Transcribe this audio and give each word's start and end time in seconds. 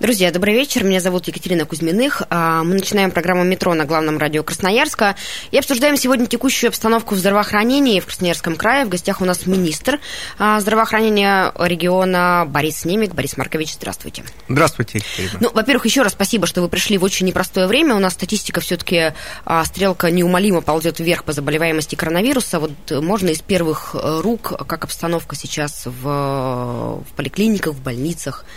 Друзья, 0.00 0.30
добрый 0.30 0.54
вечер. 0.54 0.84
Меня 0.84 1.00
зовут 1.00 1.26
Екатерина 1.26 1.64
Кузьминых. 1.64 2.22
А, 2.30 2.62
мы 2.62 2.74
начинаем 2.74 3.10
программу 3.10 3.42
«Метро» 3.42 3.74
на 3.74 3.84
главном 3.84 4.16
радио 4.16 4.44
Красноярска. 4.44 5.16
И 5.50 5.58
обсуждаем 5.58 5.96
сегодня 5.96 6.26
текущую 6.26 6.68
обстановку 6.68 7.16
в 7.16 7.18
здравоохранении 7.18 7.98
в 7.98 8.06
Красноярском 8.06 8.54
крае. 8.54 8.84
В 8.84 8.90
гостях 8.90 9.20
у 9.20 9.24
нас 9.24 9.44
министр 9.46 9.98
а, 10.38 10.60
здравоохранения 10.60 11.52
региона 11.58 12.44
Борис 12.46 12.84
Немик. 12.84 13.12
Борис 13.12 13.36
Маркович, 13.36 13.74
здравствуйте. 13.74 14.22
Здравствуйте, 14.48 14.98
Екатерина. 14.98 15.38
Ну, 15.40 15.50
во-первых, 15.52 15.84
еще 15.86 16.02
раз 16.02 16.12
спасибо, 16.12 16.46
что 16.46 16.62
вы 16.62 16.68
пришли 16.68 16.96
в 16.96 17.02
очень 17.02 17.26
непростое 17.26 17.66
время. 17.66 17.96
У 17.96 17.98
нас 17.98 18.12
статистика 18.12 18.60
все-таки, 18.60 19.14
а, 19.44 19.64
стрелка 19.64 20.12
неумолимо 20.12 20.60
ползет 20.60 21.00
вверх 21.00 21.24
по 21.24 21.32
заболеваемости 21.32 21.96
коронавируса. 21.96 22.60
Вот 22.60 22.70
можно 22.88 23.30
из 23.30 23.40
первых 23.40 23.96
э, 24.00 24.20
рук, 24.22 24.64
как 24.68 24.84
обстановка 24.84 25.34
сейчас 25.34 25.86
в, 25.86 26.02
в 26.02 27.16
поликлиниках, 27.16 27.74
в 27.74 27.82
больницах– 27.82 28.44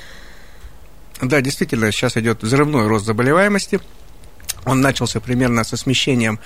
да, 1.22 1.42
действительно, 1.42 1.92
сейчас 1.92 2.18
идет 2.18 2.44
взрывной 2.44 2.88
рост 2.88 3.06
заболеваемости. 3.06 3.80
Он 4.66 4.82
начался 4.82 5.20
примерно 5.20 5.64
со 5.64 5.78
смещением 5.78 6.40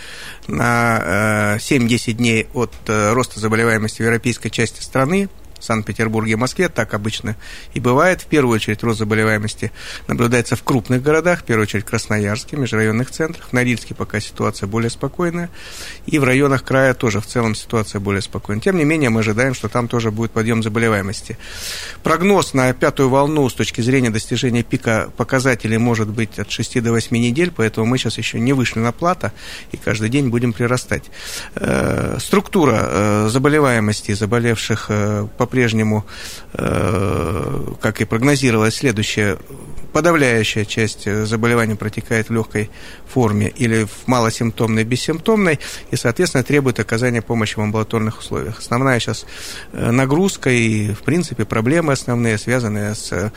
на 0.48 1.58
7-10 1.60 2.04
э, 2.08 2.12
дней 2.14 2.48
от 2.54 2.74
э, 2.88 3.14
роста 3.14 3.40
заболеваемости 3.40 3.98
в 3.98 4.06
европейской 4.06 4.50
части 4.50 4.82
страны. 4.82 5.30
Санкт-Петербурге, 5.66 6.38
Москве, 6.38 6.70
так 6.70 6.94
обычно 6.94 7.36
и 7.74 7.80
бывает. 7.80 8.22
В 8.22 8.26
первую 8.26 8.56
очередь 8.56 8.84
рост 8.84 9.00
заболеваемости 9.00 9.72
наблюдается 10.08 10.56
в 10.56 10.64
крупных 10.64 11.02
городах, 11.02 11.42
в 11.42 11.44
первую 11.44 11.64
очередь 11.64 11.86
Красноярске, 11.86 12.58
межрайонных 12.58 13.12
центрах. 13.12 13.50
В 13.50 13.54
Норильске 13.54 13.94
пока 13.96 14.20
ситуация 14.20 14.68
более 14.68 14.90
спокойная. 14.90 15.50
И 16.06 16.20
в 16.20 16.24
районах 16.24 16.64
края 16.64 16.94
тоже 16.94 17.20
в 17.20 17.26
целом 17.26 17.56
ситуация 17.56 18.00
более 18.00 18.22
спокойная. 18.22 18.62
Тем 18.62 18.78
не 18.78 18.86
менее, 18.86 19.10
мы 19.10 19.22
ожидаем, 19.22 19.54
что 19.54 19.68
там 19.70 19.88
тоже 19.88 20.12
будет 20.12 20.32
подъем 20.32 20.64
заболеваемости. 20.64 21.38
Прогноз 22.04 22.54
на 22.54 22.72
пятую 22.74 23.10
волну 23.10 23.50
с 23.50 23.54
точки 23.54 23.82
зрения 23.82 24.10
достижения 24.10 24.64
пика 24.64 25.10
показателей 25.18 25.78
может 25.78 26.10
быть 26.10 26.40
от 26.40 26.52
6 26.52 26.82
до 26.82 26.92
8 26.92 27.18
недель, 27.18 27.52
поэтому 27.56 27.86
мы 27.86 27.98
сейчас 27.98 28.18
еще 28.18 28.40
не 28.40 28.54
вышли 28.54 28.80
на 28.80 28.92
плата 28.92 29.32
и 29.72 29.78
каждый 29.78 30.10
день 30.10 30.30
будем 30.30 30.54
прирастать. 30.54 31.06
Э, 31.56 32.18
структура 32.20 32.80
э, 32.82 33.28
заболеваемости 33.30 34.14
заболевших 34.14 34.86
э, 34.90 35.28
по 35.38 35.46
по-прежнему, 35.56 36.06
э, 36.54 37.74
как 37.80 38.02
и 38.02 38.06
прогнозировалось, 38.06 38.76
следующее. 38.76 39.38
Подавляющая 39.94 40.66
часть 40.66 41.10
заболевания 41.26 41.78
протекает 41.78 42.28
в 42.28 42.34
легкой 42.34 42.70
форме 43.08 43.48
или 43.48 43.86
в 43.86 44.08
малосимптомной, 44.08 44.84
бессимптомной, 44.84 45.62
и, 45.92 45.96
соответственно, 45.96 46.44
требует 46.44 46.82
оказания 46.82 47.22
помощи 47.22 47.56
в 47.56 47.62
амбулаторных 47.62 48.20
условиях. 48.20 48.60
Основная 48.60 49.00
сейчас 49.00 49.26
э, 49.72 49.92
нагрузка 49.92 50.50
и, 50.50 50.92
в 50.92 51.04
принципе, 51.04 51.46
проблемы 51.46 51.94
основные, 51.94 52.38
связанные 52.38 52.94
с 52.94 53.14
э, 53.14 53.32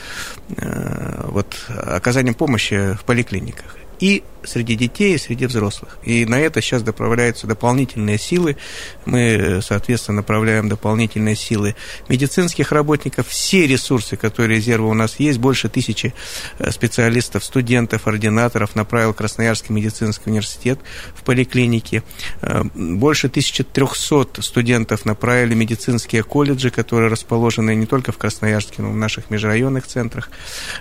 вот, 1.28 1.54
оказанием 1.68 2.34
помощи 2.34 2.96
в 3.00 3.04
поликлиниках 3.04 3.76
и 4.00 4.22
среди 4.44 4.74
детей, 4.74 5.14
и 5.14 5.18
среди 5.18 5.46
взрослых. 5.46 5.98
И 6.02 6.24
на 6.26 6.38
это 6.38 6.60
сейчас 6.60 6.84
направляются 6.84 7.46
дополнительные 7.46 8.18
силы. 8.18 8.56
Мы, 9.04 9.60
соответственно, 9.62 10.16
направляем 10.16 10.68
дополнительные 10.68 11.36
силы 11.36 11.74
медицинских 12.08 12.72
работников. 12.72 13.28
Все 13.28 13.66
ресурсы, 13.66 14.16
которые 14.16 14.56
резервы 14.56 14.88
у 14.88 14.94
нас 14.94 15.16
есть, 15.18 15.38
больше 15.38 15.68
тысячи 15.68 16.14
э, 16.58 16.70
специалистов, 16.70 17.44
студентов, 17.44 18.06
ординаторов 18.06 18.74
направил 18.74 19.14
Красноярский 19.14 19.74
медицинский 19.74 20.30
университет 20.30 20.78
в 21.14 21.22
поликлинике. 21.22 22.02
Э, 22.42 22.62
больше 22.74 23.26
1300 23.28 24.42
студентов 24.42 25.04
направили 25.04 25.54
медицинские 25.54 26.22
колледжи, 26.22 26.70
которые 26.70 27.10
расположены 27.10 27.74
не 27.74 27.86
только 27.86 28.12
в 28.12 28.18
Красноярске, 28.18 28.82
но 28.82 28.90
и 28.90 28.92
в 28.92 28.96
наших 28.96 29.30
межрайонных 29.30 29.86
центрах. 29.86 30.30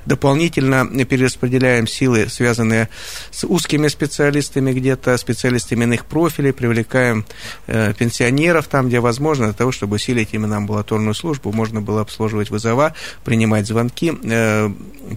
Дополнительно 0.05 0.85
перераспределяем 1.05 1.87
силы, 1.87 2.27
связанные 2.29 2.89
с 3.31 3.43
узкими 3.47 3.87
специалистами 3.87 4.73
где-то, 4.73 5.17
специалистами 5.17 5.83
иных 5.83 6.05
профилей, 6.05 6.53
привлекаем 6.53 7.25
э, 7.67 7.93
пенсионеров 7.93 8.67
там, 8.67 8.87
где 8.87 8.99
возможно, 8.99 9.45
для 9.45 9.53
того, 9.53 9.71
чтобы 9.71 9.95
усилить 9.95 10.29
именно 10.33 10.57
амбулаторную 10.57 11.13
службу, 11.13 11.51
можно 11.51 11.81
было 11.81 12.01
обслуживать 12.01 12.49
вызова, 12.49 12.93
принимать 13.23 13.67
звонки. 13.67 14.13
Э, 14.23 14.69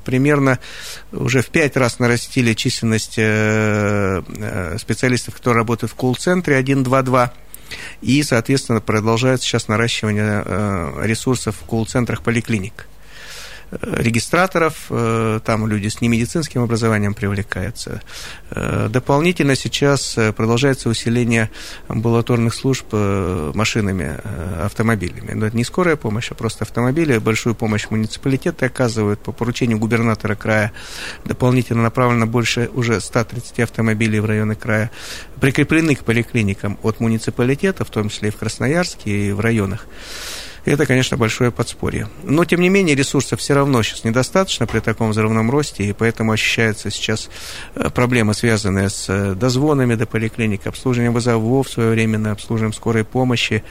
примерно 0.04 0.58
уже 1.12 1.42
в 1.42 1.48
пять 1.48 1.76
раз 1.76 1.98
нарастили 1.98 2.54
численность 2.54 3.14
э, 3.16 4.22
специалистов, 4.78 5.34
которые 5.34 5.58
работают 5.58 5.92
в 5.92 5.94
колл-центре 5.94 6.60
122. 6.62 7.32
И, 8.02 8.22
соответственно, 8.22 8.80
продолжается 8.80 9.46
сейчас 9.46 9.68
наращивание 9.68 10.44
ресурсов 11.06 11.54
в 11.60 11.66
колл-центрах 11.66 12.22
поликлиник 12.22 12.86
регистраторов, 13.70 14.86
э, 14.90 15.40
там 15.44 15.66
люди 15.66 15.88
с 15.88 16.00
немедицинским 16.00 16.62
образованием 16.62 17.14
привлекаются. 17.14 18.02
Э, 18.50 18.88
дополнительно 18.90 19.54
сейчас 19.54 20.18
э, 20.18 20.32
продолжается 20.32 20.88
усиление 20.88 21.50
амбулаторных 21.88 22.54
служб 22.54 22.92
машинами, 22.92 24.16
автомобилями. 24.60 25.32
Но 25.32 25.46
это 25.46 25.56
не 25.56 25.64
скорая 25.64 25.96
помощь, 25.96 26.30
а 26.30 26.34
просто 26.34 26.64
автомобили. 26.64 27.18
Большую 27.18 27.54
помощь 27.54 27.86
муниципалитеты 27.90 28.66
оказывают 28.66 29.20
по 29.20 29.32
поручению 29.32 29.78
губернатора 29.78 30.34
края. 30.34 30.72
Дополнительно 31.24 31.82
направлено 31.82 32.26
больше 32.26 32.70
уже 32.74 33.00
130 33.00 33.60
автомобилей 33.60 34.20
в 34.20 34.24
районы 34.24 34.54
края. 34.54 34.90
Прикреплены 35.40 35.94
к 35.94 36.04
поликлиникам 36.04 36.78
от 36.82 37.00
муниципалитета, 37.00 37.84
в 37.84 37.90
том 37.90 38.08
числе 38.08 38.28
и 38.28 38.32
в 38.32 38.36
Красноярске, 38.36 39.28
и 39.28 39.32
в 39.32 39.40
районах. 39.40 39.86
Это, 40.64 40.86
конечно, 40.86 41.16
большое 41.16 41.50
подспорье. 41.50 42.08
Но, 42.22 42.44
тем 42.44 42.60
не 42.60 42.68
менее, 42.68 42.94
ресурсов 42.94 43.40
все 43.40 43.54
равно 43.54 43.82
сейчас 43.82 44.04
недостаточно 44.04 44.66
при 44.66 44.80
таком 44.80 45.10
взрывном 45.10 45.50
росте, 45.50 45.84
и 45.84 45.92
поэтому 45.92 46.32
ощущаются 46.32 46.90
сейчас 46.90 47.30
э, 47.74 47.90
проблемы, 47.90 48.34
связанные 48.34 48.90
с 48.90 49.06
э, 49.08 49.34
дозвонами 49.34 49.94
до 49.94 50.06
поликлиник, 50.06 50.66
обслуживанием 50.66 51.14
вызовов 51.14 51.68
своевременно, 51.68 52.32
обслуживанием 52.32 52.74
скорой 52.74 53.04
помощи, 53.04 53.64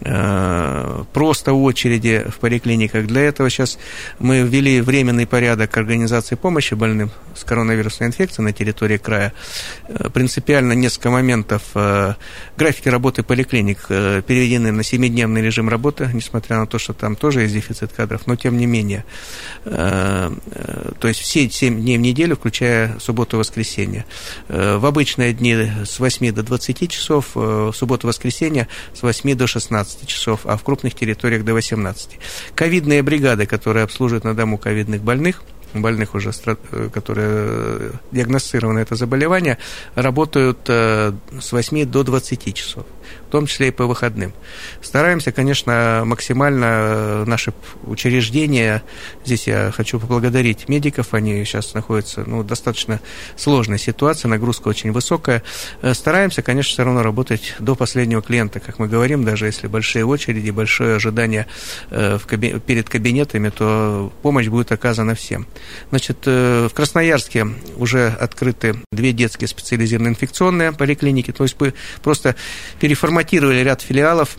просто 0.00 1.52
очереди 1.52 2.24
в 2.28 2.38
поликлиниках. 2.38 3.06
Для 3.06 3.22
этого 3.22 3.50
сейчас 3.50 3.78
мы 4.18 4.42
ввели 4.42 4.80
временный 4.80 5.26
порядок 5.26 5.76
организации 5.76 6.36
помощи 6.36 6.74
больным 6.74 7.10
с 7.34 7.44
коронавирусной 7.44 8.08
инфекцией 8.08 8.44
на 8.44 8.52
территории 8.52 8.96
края. 8.96 9.32
Э, 9.88 10.08
принципиально 10.10 10.72
несколько 10.72 11.10
моментов. 11.10 11.62
Э, 11.74 12.14
графики 12.56 12.88
работы 12.88 13.22
поликлиник 13.22 13.86
переведены 13.88 14.72
на 14.72 14.80
7-дневный 14.82 15.42
режим 15.42 15.68
работы, 15.68 16.10
несмотря 16.12 16.58
на 16.58 16.66
то, 16.66 16.78
что 16.78 16.92
там 16.92 17.16
тоже 17.16 17.42
есть 17.42 17.54
дефицит 17.54 17.92
кадров, 17.92 18.26
но 18.26 18.36
тем 18.36 18.56
не 18.56 18.66
менее. 18.66 19.04
То 19.64 20.30
есть 21.02 21.20
все 21.20 21.48
7 21.48 21.80
дней 21.80 21.98
в 21.98 22.00
неделю, 22.00 22.36
включая 22.36 22.98
субботу 22.98 23.36
и 23.36 23.38
воскресенье. 23.38 24.04
В 24.48 24.84
обычные 24.86 25.32
дни 25.32 25.70
с 25.84 25.98
8 25.98 26.32
до 26.32 26.42
20 26.42 26.90
часов, 26.90 27.34
в 27.34 27.72
субботу-воскресенье 27.72 28.68
с 28.94 29.02
8 29.02 29.34
до 29.34 29.46
16 29.46 29.87
15 29.88 30.06
часов, 30.06 30.40
а 30.44 30.56
в 30.56 30.62
крупных 30.62 30.94
территориях 30.94 31.44
до 31.44 31.54
18. 31.54 32.18
Ковидные 32.54 33.02
бригады, 33.02 33.46
которые 33.46 33.84
обслуживают 33.84 34.24
на 34.24 34.34
дому 34.34 34.58
ковидных 34.58 35.02
больных– 35.02 35.42
больных 35.74 36.14
уже, 36.14 36.32
э, 36.46 36.88
которые 36.92 37.28
э, 37.28 37.90
диагностированы 38.12 38.80
это 38.80 38.94
заболевание, 38.94 39.58
работают 39.94 40.58
э, 40.68 41.12
с 41.40 41.52
8 41.52 41.84
до 41.86 42.04
20 42.04 42.54
часов, 42.54 42.86
в 43.26 43.30
том 43.30 43.46
числе 43.46 43.68
и 43.68 43.70
по 43.70 43.86
выходным. 43.86 44.32
Стараемся, 44.82 45.32
конечно, 45.32 46.02
максимально 46.04 47.24
наши 47.26 47.52
учреждения, 47.84 48.82
здесь 49.24 49.46
я 49.46 49.70
хочу 49.74 50.00
поблагодарить 50.00 50.68
медиков, 50.68 51.14
они 51.14 51.44
сейчас 51.44 51.74
находятся 51.74 52.24
ну, 52.26 52.40
в 52.40 52.46
достаточно 52.46 53.00
сложной 53.36 53.78
ситуации, 53.78 54.28
нагрузка 54.28 54.68
очень 54.68 54.92
высокая. 54.92 55.42
Стараемся, 55.92 56.42
конечно, 56.42 56.72
все 56.72 56.84
равно 56.84 57.02
работать 57.02 57.54
до 57.58 57.74
последнего 57.74 58.22
клиента, 58.22 58.60
как 58.60 58.78
мы 58.78 58.88
говорим, 58.88 59.24
даже 59.24 59.46
если 59.46 59.66
большие 59.66 60.04
очереди, 60.04 60.50
большое 60.50 60.96
ожидание 60.96 61.46
в 61.90 62.22
каби- 62.26 62.60
перед 62.60 62.88
кабинетами, 62.88 63.50
то 63.50 64.12
помощь 64.22 64.48
будет 64.48 64.72
оказана 64.72 65.14
всем. 65.14 65.46
Значит, 65.90 66.26
в 66.26 66.70
Красноярске 66.74 67.46
уже 67.76 68.08
открыты 68.08 68.76
две 68.92 69.12
детские 69.12 69.48
специализированные 69.48 70.12
инфекционные 70.12 70.72
поликлиники, 70.72 71.32
то 71.32 71.44
есть 71.44 71.56
мы 71.58 71.74
просто 72.02 72.36
переформатировали 72.80 73.60
ряд 73.60 73.82
филиалов, 73.82 74.36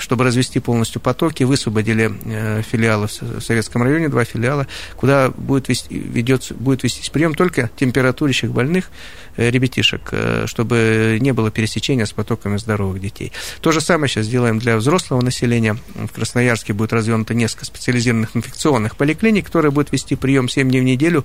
чтобы 0.00 0.24
развести 0.24 0.60
полностью 0.60 1.00
потоки, 1.00 1.44
высвободили 1.44 2.62
филиалы 2.62 3.08
в 3.08 3.40
Советском 3.40 3.82
районе, 3.82 4.08
два 4.08 4.24
филиала, 4.24 4.66
куда 4.96 5.30
будет, 5.30 5.68
вести, 5.68 5.96
ведется, 5.96 6.54
будет 6.54 6.82
вестись 6.82 7.10
прием 7.10 7.34
только 7.34 7.70
температурящих 7.76 8.50
больных 8.50 8.90
ребятишек, 9.36 10.12
чтобы 10.46 11.18
не 11.20 11.32
было 11.32 11.50
пересечения 11.50 12.06
с 12.06 12.12
потоками 12.12 12.56
здоровых 12.56 13.00
детей. 13.00 13.32
То 13.60 13.72
же 13.72 13.80
самое 13.80 14.08
сейчас 14.08 14.28
делаем 14.28 14.58
для 14.58 14.76
взрослого 14.76 15.20
населения. 15.20 15.76
В 15.94 16.08
Красноярске 16.08 16.72
будет 16.72 16.92
развернуто 16.92 17.34
несколько 17.34 17.64
специализированных 17.64 18.36
инфекционных 18.36 18.96
поликлиник, 18.96 19.46
которые 19.46 19.72
будут 19.72 19.92
вести 19.92 20.16
прием 20.16 20.33
7 20.42 20.68
дней 20.68 20.80
в 20.80 20.84
неделю 20.84 21.24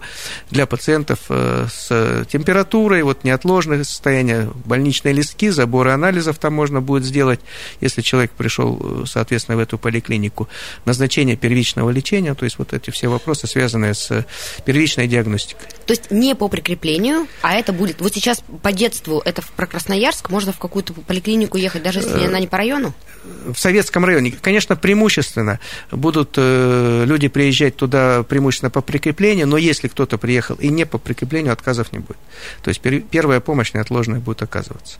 для 0.52 0.66
пациентов 0.66 1.20
э, 1.30 1.68
с 1.72 2.26
температурой, 2.30 3.04
вот 3.04 3.24
неотложное 3.24 3.84
состояние, 3.84 4.52
больничные 4.66 5.14
листки, 5.14 5.50
заборы 5.50 5.92
анализов 5.92 6.38
там 6.38 6.54
можно 6.54 6.82
будет 6.82 7.04
сделать, 7.04 7.40
если 7.82 8.02
человек 8.02 8.32
пришел, 8.32 8.80
э, 8.82 9.06
соответственно, 9.06 9.58
в 9.58 9.60
эту 9.60 9.78
поликлинику. 9.78 10.48
Назначение 10.86 11.36
первичного 11.36 11.90
лечения, 11.90 12.34
то 12.34 12.46
есть 12.46 12.58
вот 12.58 12.74
эти 12.74 12.92
все 12.92 13.08
вопросы, 13.08 13.48
связанные 13.48 13.94
с 13.94 14.26
первичной 14.66 15.08
диагностикой. 15.08 15.68
То 15.86 15.94
есть 15.94 16.12
не 16.12 16.36
по 16.36 16.48
прикреплению, 16.48 17.28
а 17.42 17.56
это 17.56 17.74
будет... 17.74 18.02
Вот 18.02 18.14
сейчас 18.14 18.44
по 18.62 18.72
детству 18.72 19.22
это 19.26 19.42
про 19.56 19.68
Красноярск, 19.68 20.30
можно 20.30 20.52
в 20.52 20.60
какую-то 20.60 20.94
поликлинику 20.94 21.58
ехать, 21.58 21.84
даже 21.84 22.00
если 22.00 22.26
она 22.26 22.40
не 22.40 22.48
по 22.48 22.58
району? 22.58 22.94
В 23.24 23.58
советском 23.58 24.06
районе, 24.06 24.32
конечно, 24.32 24.76
преимущественно 24.76 25.60
будут 25.92 26.36
э, 26.38 27.04
люди 27.06 27.28
приезжать 27.28 27.76
туда 27.76 28.24
преимущественно 28.24 28.70
по 28.70 28.82
прикреплению, 28.82 28.99
но 29.46 29.58
если 29.58 29.88
кто-то 29.88 30.18
приехал 30.18 30.56
и 30.56 30.70
не 30.70 30.86
по 30.86 30.98
прикреплению, 30.98 31.54
отказов 31.54 31.92
не 31.92 32.00
будет. 32.00 32.18
То 32.62 32.70
есть 32.70 32.82
первая 33.10 33.40
помощь 33.40 33.74
неотложная 33.74 34.20
будет 34.20 34.42
оказываться. 34.42 34.98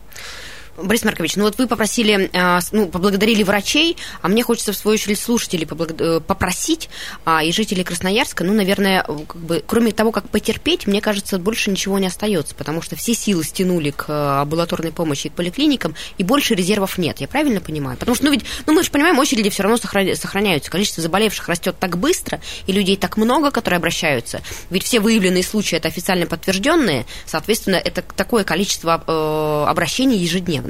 Борис 0.76 1.04
Маркович, 1.04 1.36
ну 1.36 1.44
вот 1.44 1.58
вы 1.58 1.66
попросили, 1.66 2.30
а, 2.32 2.60
ну, 2.72 2.86
поблагодарили 2.86 3.42
врачей, 3.42 3.96
а 4.22 4.28
мне 4.28 4.42
хочется, 4.42 4.72
в 4.72 4.76
свою 4.76 4.94
очередь, 4.94 5.18
слушателей 5.18 5.68
э, 5.68 6.20
попросить, 6.26 6.88
а, 7.24 7.42
и 7.42 7.52
жителей 7.52 7.84
Красноярска, 7.84 8.44
ну, 8.44 8.54
наверное, 8.54 9.02
как 9.02 9.36
бы, 9.36 9.62
кроме 9.66 9.92
того, 9.92 10.12
как 10.12 10.28
потерпеть, 10.28 10.86
мне 10.86 11.00
кажется, 11.00 11.38
больше 11.38 11.70
ничего 11.70 11.98
не 11.98 12.06
остается, 12.06 12.54
потому 12.54 12.82
что 12.82 12.96
все 12.96 13.14
силы 13.14 13.44
стянули 13.44 13.90
к 13.90 14.06
э, 14.08 14.40
амбулаторной 14.40 14.92
помощи 14.92 15.26
и 15.26 15.30
к 15.30 15.34
поликлиникам, 15.34 15.94
и 16.18 16.24
больше 16.24 16.54
резервов 16.54 16.98
нет, 16.98 17.20
я 17.20 17.28
правильно 17.28 17.60
понимаю? 17.60 17.98
Потому 17.98 18.14
что, 18.14 18.24
ну, 18.24 18.32
ведь, 18.32 18.44
ну, 18.66 18.72
мы 18.72 18.82
же 18.82 18.90
понимаем, 18.90 19.18
очереди 19.18 19.50
все 19.50 19.62
равно 19.62 19.76
сохраняются, 19.76 20.70
количество 20.70 21.02
заболевших 21.02 21.48
растет 21.48 21.76
так 21.78 21.98
быстро, 21.98 22.40
и 22.66 22.72
людей 22.72 22.96
так 22.96 23.16
много, 23.16 23.50
которые 23.50 23.78
обращаются, 23.78 24.40
ведь 24.70 24.84
все 24.84 25.00
выявленные 25.00 25.42
случаи 25.42 25.76
это 25.76 25.88
официально 25.88 26.26
подтвержденные, 26.26 27.06
соответственно, 27.26 27.76
это 27.76 28.02
такое 28.02 28.44
количество 28.44 29.02
э, 29.06 29.64
обращений 29.68 30.16
ежедневно 30.16 30.69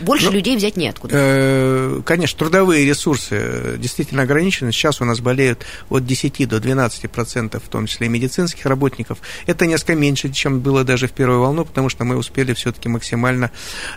Больше 0.00 0.26
ну, 0.26 0.32
людей 0.32 0.56
взять 0.56 0.76
неоткуда. 0.76 1.14
Э, 1.16 2.02
конечно, 2.04 2.38
трудовые 2.38 2.84
ресурсы 2.84 3.76
действительно 3.78 4.22
ограничены. 4.22 4.72
Сейчас 4.72 5.00
у 5.00 5.04
нас 5.04 5.20
болеют 5.20 5.64
от 5.88 6.04
10 6.04 6.48
до 6.48 6.58
12 6.58 7.10
процентов, 7.10 7.62
в 7.64 7.68
том 7.68 7.86
числе 7.86 8.08
и 8.08 8.10
медицинских 8.10 8.66
работников. 8.66 9.18
Это 9.46 9.66
несколько 9.66 9.94
меньше, 9.94 10.32
чем 10.32 10.60
было 10.60 10.84
даже 10.84 11.06
в 11.06 11.12
первую 11.12 11.40
волну, 11.40 11.64
потому 11.64 11.88
что 11.88 12.04
мы 12.04 12.16
успели 12.16 12.54
все-таки 12.54 12.88
максимально 12.88 13.50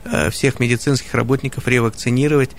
э, 0.05 0.29
всех 0.29 0.59
медицинских 0.59 1.13
работников 1.13 1.67
ревакцинировать 1.67 2.51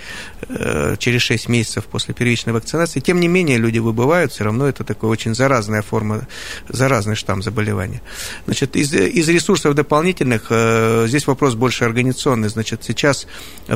э, 0.49 0.97
через 0.99 1.23
6 1.23 1.49
месяцев 1.49 1.85
после 1.85 2.15
первичной 2.15 2.53
вакцинации. 2.53 3.01
Тем 3.01 3.21
не 3.21 3.29
менее, 3.29 3.59
люди 3.59 3.79
выбывают, 3.79 4.33
все 4.33 4.45
равно 4.45 4.67
это 4.67 4.83
такая 4.83 5.11
очень 5.11 5.35
заразная 5.35 5.83
форма, 5.83 6.27
заразный 6.69 7.15
штамм 7.15 7.43
заболевания. 7.43 8.03
Значит, 8.47 8.75
из, 8.75 8.93
из 8.93 9.29
ресурсов 9.29 9.75
дополнительных, 9.75 10.51
здесь 11.07 11.27
вопрос 11.27 11.55
больше 11.55 11.85
организационный. 11.85 12.49
Значит, 12.49 12.83
сейчас 12.85 13.28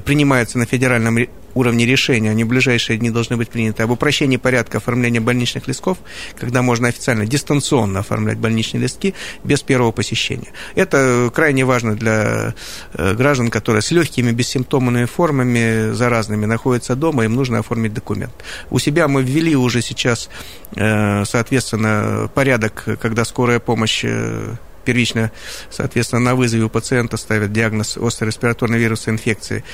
принимается 0.04 0.58
на 0.58 0.66
федеральном 0.66 1.18
уровне 1.54 1.86
решения, 1.86 2.30
они 2.30 2.44
в 2.44 2.48
ближайшие 2.48 2.98
дни 2.98 3.10
должны 3.10 3.36
быть 3.36 3.50
приняты, 3.50 3.82
об 3.82 3.90
упрощении 3.90 4.36
порядка 4.36 4.78
оформления 4.78 5.20
больничных 5.20 5.68
листков, 5.68 5.98
когда 6.38 6.62
можно 6.62 6.88
официально 6.88 7.26
дистанционно 7.26 8.00
оформлять 8.00 8.38
больничные 8.38 8.82
листки 8.82 9.14
без 9.44 9.62
первого 9.62 9.92
посещения. 9.92 10.48
Это 10.74 11.30
крайне 11.34 11.64
важно 11.64 11.94
для 11.94 12.54
э, 12.94 13.14
граждан, 13.14 13.50
которые 13.50 13.82
с 13.82 13.90
легкими 13.90 14.30
бессимптомными 14.32 15.04
формами 15.04 15.92
заразными 15.92 16.46
находятся 16.46 16.96
дома, 16.96 17.24
им 17.24 17.34
нужно 17.34 17.58
оформить 17.58 17.94
документ. 17.94 18.32
У 18.70 18.78
себя 18.78 19.08
мы 19.08 19.22
ввели 19.22 19.54
уже 19.54 19.82
сейчас, 19.82 20.28
э, 20.76 21.24
соответственно, 21.24 22.30
порядок, 22.34 22.84
когда 23.00 23.24
скорая 23.24 23.58
помощь 23.58 24.04
э, 24.04 24.54
первично, 24.84 25.30
соответственно, 25.70 26.20
на 26.20 26.34
вызове 26.34 26.64
у 26.64 26.68
пациента 26.68 27.16
ставят 27.16 27.52
диагноз 27.52 27.96
острой 27.96 28.28
респираторной 28.28 28.78
вирусной 28.78 29.14
инфекции, 29.14 29.64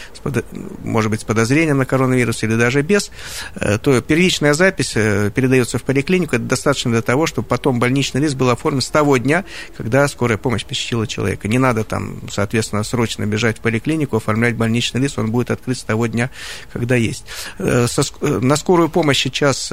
может 0.82 1.10
быть, 1.10 1.22
с 1.22 1.25
подозрением 1.25 1.78
на 1.78 1.87
коронавирус 1.87 2.43
или 2.43 2.55
даже 2.55 2.82
без, 2.82 3.10
э, 3.56 3.78
то 3.78 4.00
первичная 4.00 4.55
запись 4.55 4.93
э, 4.94 5.31
передается 5.34 5.78
в 5.78 5.82
поликлинику. 5.82 6.37
Это 6.37 6.44
достаточно 6.44 6.90
для 6.90 7.02
того, 7.02 7.26
чтобы 7.26 7.49
потом 7.49 7.78
больничный 7.78 8.20
лист 8.20 8.37
был 8.37 8.50
оформлен 8.50 8.81
с 8.81 8.88
того 8.88 9.16
дня, 9.16 9.44
когда 9.76 10.06
скорая 10.08 10.38
помощь 10.38 10.64
посетила 10.64 11.06
человека. 11.06 11.49
Не 11.49 11.58
надо 11.58 11.84
там, 11.84 12.20
соответственно, 12.31 12.82
срочно 12.84 13.25
бежать 13.26 13.58
в 13.58 13.61
поликлинику, 13.61 14.16
оформлять 14.16 14.56
больничный 14.56 15.00
лист, 15.00 15.19
он 15.19 15.31
будет 15.31 15.50
открыт 15.50 15.78
с 15.78 15.84
того 15.84 16.06
дня, 16.06 16.31
когда 16.72 16.96
есть. 16.96 17.25
Э, 17.58 17.87
на 18.20 18.56
скорую 18.56 18.88
помощь 18.88 19.22
сейчас 19.22 19.72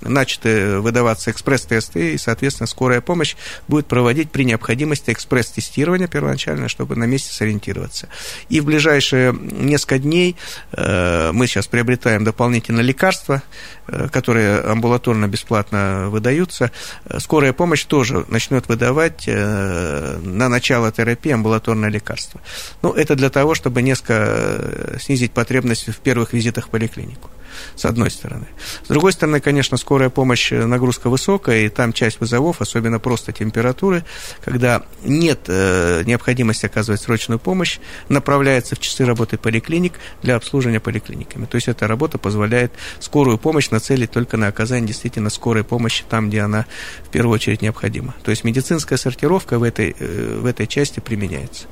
начаты 0.00 0.78
выдаваться 0.80 1.30
экспресс-тесты, 1.30 2.14
и, 2.14 2.18
соответственно, 2.18 2.66
скорая 2.66 3.00
помощь 3.00 3.36
будет 3.68 3.86
проводить 3.86 4.30
при 4.30 4.44
необходимости 4.44 4.73
необходимости 4.74 5.10
экспресс-тестирования 5.12 6.08
первоначально, 6.08 6.68
чтобы 6.68 6.96
на 6.96 7.04
месте 7.04 7.32
сориентироваться. 7.32 8.08
И 8.48 8.60
в 8.60 8.64
ближайшие 8.64 9.32
несколько 9.32 9.98
дней 9.98 10.36
э, 10.72 11.30
мы 11.32 11.46
сейчас 11.46 11.66
приобретаем 11.66 12.24
дополнительные 12.24 12.82
лекарства, 12.82 13.42
э, 13.86 14.08
которые 14.10 14.60
амбулаторно 14.60 15.28
бесплатно 15.28 16.08
выдаются. 16.10 16.70
Скорая 17.18 17.52
помощь 17.52 17.84
тоже 17.84 18.24
начнет 18.28 18.68
выдавать 18.68 19.24
э, 19.26 20.18
на 20.22 20.48
начало 20.48 20.90
терапии 20.90 21.32
амбулаторное 21.32 21.90
лекарство. 21.90 22.40
Ну, 22.82 22.92
это 22.92 23.14
для 23.14 23.30
того, 23.30 23.54
чтобы 23.54 23.82
несколько 23.82 24.98
снизить 25.00 25.32
потребность 25.32 25.88
в 25.88 25.96
первых 25.98 26.32
визитах 26.32 26.66
в 26.66 26.70
поликлинику 26.70 27.30
с 27.76 27.84
одной 27.84 28.10
стороны. 28.10 28.46
С 28.84 28.88
другой 28.88 29.12
стороны, 29.12 29.40
конечно, 29.40 29.76
скорая 29.76 30.10
помощь, 30.10 30.52
э, 30.52 30.64
нагрузка 30.66 31.08
высокая, 31.08 31.62
и 31.62 31.68
там 31.68 31.92
часть 31.92 32.20
вызовов, 32.20 32.60
особенно 32.60 32.98
просто 32.98 33.32
температуры, 33.32 34.04
когда 34.44 34.82
нет 35.04 35.40
э, 35.48 36.02
необходимости 36.04 36.66
оказывать 36.66 37.00
срочную 37.00 37.38
помощь, 37.38 37.78
направляется 38.08 38.76
в 38.76 38.78
часы 38.78 39.04
работы 39.04 39.38
поликлиник 39.38 39.94
для 40.22 40.36
обслуживания 40.36 40.80
поликлиниками. 40.80 41.46
То 41.46 41.56
есть 41.56 41.68
эта 41.68 41.86
работа 41.86 42.18
позволяет 42.18 42.72
скорую 43.00 43.38
помощь 43.38 43.70
нацелить 43.70 44.10
только 44.10 44.36
на 44.36 44.48
оказание 44.48 44.88
действительно 44.88 45.30
скорой 45.30 45.64
помощи 45.64 46.04
там, 46.08 46.28
где 46.28 46.40
она 46.40 46.66
в 47.04 47.10
первую 47.10 47.34
очередь 47.34 47.62
необходима. 47.62 48.14
То 48.22 48.30
есть 48.30 48.44
медицинская 48.44 48.98
сортировка 48.98 49.58
в 49.58 49.62
этой, 49.62 49.94
э, 49.98 50.38
в 50.40 50.46
этой 50.46 50.66
части 50.66 51.00
применяется. 51.00 51.66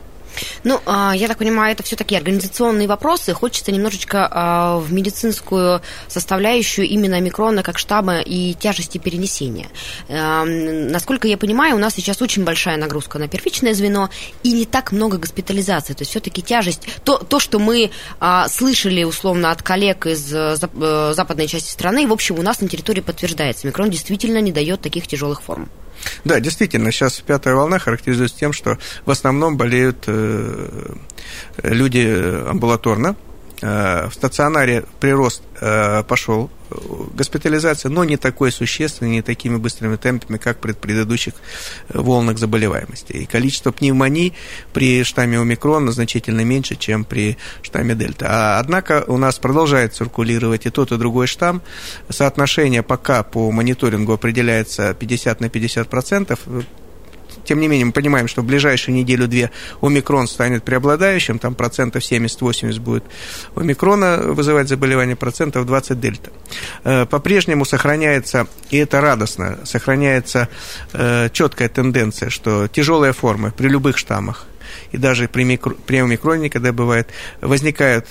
Ну, 0.64 0.80
а, 0.86 1.12
я 1.14 1.28
так 1.28 1.38
понимаю, 1.38 1.72
это 1.72 1.82
все 1.82 1.96
таки 1.96 2.16
организационные 2.16 2.88
вопросы. 2.88 3.32
Хочется 3.32 3.72
немножечко 3.72 4.28
а, 4.30 4.78
в 4.78 4.92
медицинскую 4.92 5.82
составляющую 6.08 6.86
именно 6.86 7.20
микрона 7.20 7.62
как 7.62 7.78
штаба 7.78 8.20
и 8.20 8.54
тяжести 8.54 8.98
перенесения. 8.98 9.68
Эм, 10.08 10.88
насколько 10.88 11.28
я 11.28 11.36
понимаю, 11.36 11.76
у 11.76 11.78
нас 11.78 11.94
сейчас 11.94 12.22
очень 12.22 12.44
большая 12.44 12.76
нагрузка 12.76 13.18
на 13.18 13.28
первичное 13.28 13.74
звено 13.74 14.10
и 14.42 14.52
не 14.52 14.66
так 14.66 14.92
много 14.92 15.18
госпитализации. 15.18 15.94
То 15.94 16.02
есть 16.02 16.10
все-таки 16.10 16.42
тяжесть, 16.42 16.86
то, 17.04 17.18
то, 17.18 17.40
что 17.40 17.58
мы 17.58 17.90
а, 18.20 18.48
слышали 18.48 19.04
условно 19.04 19.50
от 19.50 19.62
коллег 19.62 20.06
из 20.06 20.32
э, 20.32 20.56
э, 20.60 21.12
западной 21.14 21.48
части 21.48 21.70
страны, 21.70 22.06
в 22.06 22.12
общем, 22.12 22.38
у 22.38 22.42
нас 22.42 22.60
на 22.60 22.68
территории 22.68 23.00
подтверждается. 23.00 23.66
Микрон 23.66 23.90
действительно 23.90 24.38
не 24.38 24.52
дает 24.52 24.80
таких 24.80 25.06
тяжелых 25.06 25.42
форм. 25.42 25.68
Да, 26.24 26.40
действительно, 26.40 26.90
сейчас 26.92 27.20
пятая 27.20 27.54
волна 27.54 27.78
характеризуется 27.78 28.38
тем, 28.38 28.52
что 28.52 28.78
в 29.04 29.10
основном 29.10 29.56
болеют 29.56 30.04
э, 30.06 30.94
люди 31.62 32.48
амбулаторно, 32.48 33.16
Э, 33.62 34.08
в 34.08 34.14
стационаре 34.14 34.84
прирост 34.98 35.42
э, 35.60 36.02
пошел 36.02 36.50
госпитализация, 37.14 37.90
но 37.90 38.04
не 38.04 38.16
такой 38.16 38.52
существенный, 38.52 39.10
не 39.10 39.22
такими 39.22 39.56
быстрыми 39.56 39.96
темпами, 39.96 40.38
как 40.38 40.58
при 40.58 40.72
предыдущих 40.72 41.34
волнах 41.88 42.38
заболеваемости. 42.38 43.12
И 43.12 43.26
количество 43.26 43.72
пневмоний 43.72 44.34
при 44.72 45.04
штамме 45.04 45.40
омикрон 45.40 45.90
значительно 45.92 46.42
меньше, 46.44 46.76
чем 46.76 47.04
при 47.04 47.36
штамме 47.62 47.94
дельта. 47.94 48.26
А, 48.28 48.58
однако 48.58 49.04
у 49.06 49.16
нас 49.16 49.38
продолжает 49.38 49.94
циркулировать 49.94 50.66
и 50.66 50.70
тот, 50.70 50.92
и 50.92 50.96
другой 50.96 51.26
штамм. 51.26 51.62
Соотношение 52.08 52.82
пока 52.82 53.22
по 53.22 53.50
мониторингу 53.50 54.12
определяется 54.12 54.94
50 54.94 55.40
на 55.40 55.48
50 55.48 55.88
процентов 55.88 56.40
Тем 57.44 57.60
не 57.60 57.68
менее, 57.68 57.86
мы 57.86 57.92
понимаем, 57.92 58.28
что 58.28 58.42
в 58.42 58.44
ближайшую 58.44 58.94
неделю-две 58.94 59.50
омикрон 59.80 60.26
станет 60.26 60.64
преобладающим, 60.64 61.38
там 61.38 61.54
процентов 61.54 62.02
70-80 62.02 62.80
будет 62.80 63.04
омикрона 63.54 64.18
вызывать 64.18 64.68
заболевание, 64.68 65.16
процентов 65.16 65.66
20 65.66 66.00
дельта. 66.00 66.30
Э, 66.84 67.06
по-прежнему 67.06 67.64
сохраняется, 67.64 68.46
и 68.70 68.78
это 68.78 69.00
радостно, 69.00 69.58
сохраняется 69.64 70.48
э, 70.92 71.28
четкая 71.32 71.68
тенденция, 71.68 72.30
что 72.30 72.68
тяжелые 72.68 73.12
формы 73.12 73.52
при 73.52 73.68
любых 73.68 73.98
штаммах 73.98 74.46
и 74.90 74.96
даже 74.96 75.28
при, 75.28 75.44
микро, 75.44 75.74
при 75.86 75.98
омикроне, 75.98 76.50
когда 76.50 76.72
бывает, 76.72 77.08
возникают 77.40 78.06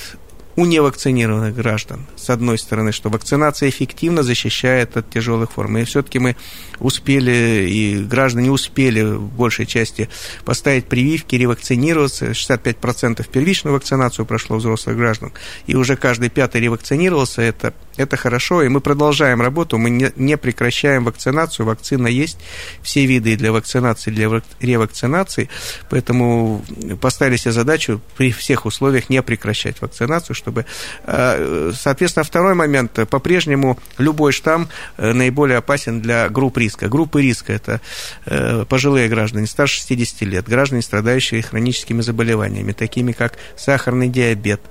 у 0.56 0.66
невакцинированных 0.66 1.56
граждан, 1.56 2.06
с 2.16 2.30
одной 2.30 2.58
стороны, 2.58 2.92
что 2.92 3.10
вакцинация 3.10 3.70
эффективно 3.70 4.24
защищает 4.24 4.98
от 4.98 5.10
тяжелых 5.10 5.52
форм. 5.52 5.78
И 5.78 5.84
все-таки 5.86 6.20
мы 6.20 6.36
успели, 6.80 7.68
и 7.70 8.04
граждане 8.04 8.52
успели 8.52 9.02
в 9.02 9.22
большей 9.22 9.66
части 9.66 10.10
поставить 10.44 10.86
прививки, 10.86 11.36
ревакцинироваться. 11.36 12.32
65% 12.32 13.28
первичную 13.30 13.74
вакцинацию 13.74 14.26
прошло 14.26 14.58
взрослых 14.58 14.98
граждан, 14.98 15.32
и 15.68 15.76
уже 15.76 15.96
каждый 15.96 16.30
пятый 16.30 16.62
ревакцинировался. 16.62 17.42
Это, 17.42 17.74
это 17.96 18.18
хорошо, 18.18 18.64
и 18.64 18.68
мы 18.68 18.82
продолжаем 18.82 19.42
работу, 19.42 19.78
мы 19.78 19.90
не, 19.90 20.12
не 20.16 20.38
прекращаем 20.38 21.06
вакцинацию. 21.06 21.66
Вакцина 21.66 22.08
есть, 22.08 22.40
все 22.82 23.06
виды 23.06 23.38
для 23.38 23.52
вакцинации, 23.52 24.12
для 24.12 24.42
ревакцинации, 24.60 25.50
поэтому 25.90 26.64
поставили 27.00 27.38
себе 27.38 27.54
задачу 27.54 28.02
при 28.18 28.32
всех 28.32 28.66
условиях 28.66 29.10
не 29.10 29.22
прекращать 29.22 29.82
вакцинацию, 29.82 30.36
чтобы, 30.42 30.66
э, 31.04 31.72
соответственно, 31.76 32.24
второй 32.24 32.56
момент, 32.56 32.94
по-прежнему 33.10 33.78
любой 34.00 34.32
штамм 34.32 34.70
э, 34.98 35.14
наиболее 35.14 35.60
опасен 35.60 36.02
для 36.02 36.30
групп 36.30 36.58
риска. 36.58 36.90
Группы 36.90 37.22
риска– 37.22 37.54
это 37.62 37.80
э, 38.26 38.66
пожилые 38.68 39.08
граждане 39.08 39.46
старше 39.46 39.82
60 39.82 40.22
лет, 40.22 40.50
граждане, 40.50 40.82
страдающие 40.82 41.44
хроническими 41.44 42.02
заболеваниями, 42.02 42.72
такими 42.72 43.12
как 43.12 43.38
сахарный 43.56 44.08
диабет, 44.08 44.62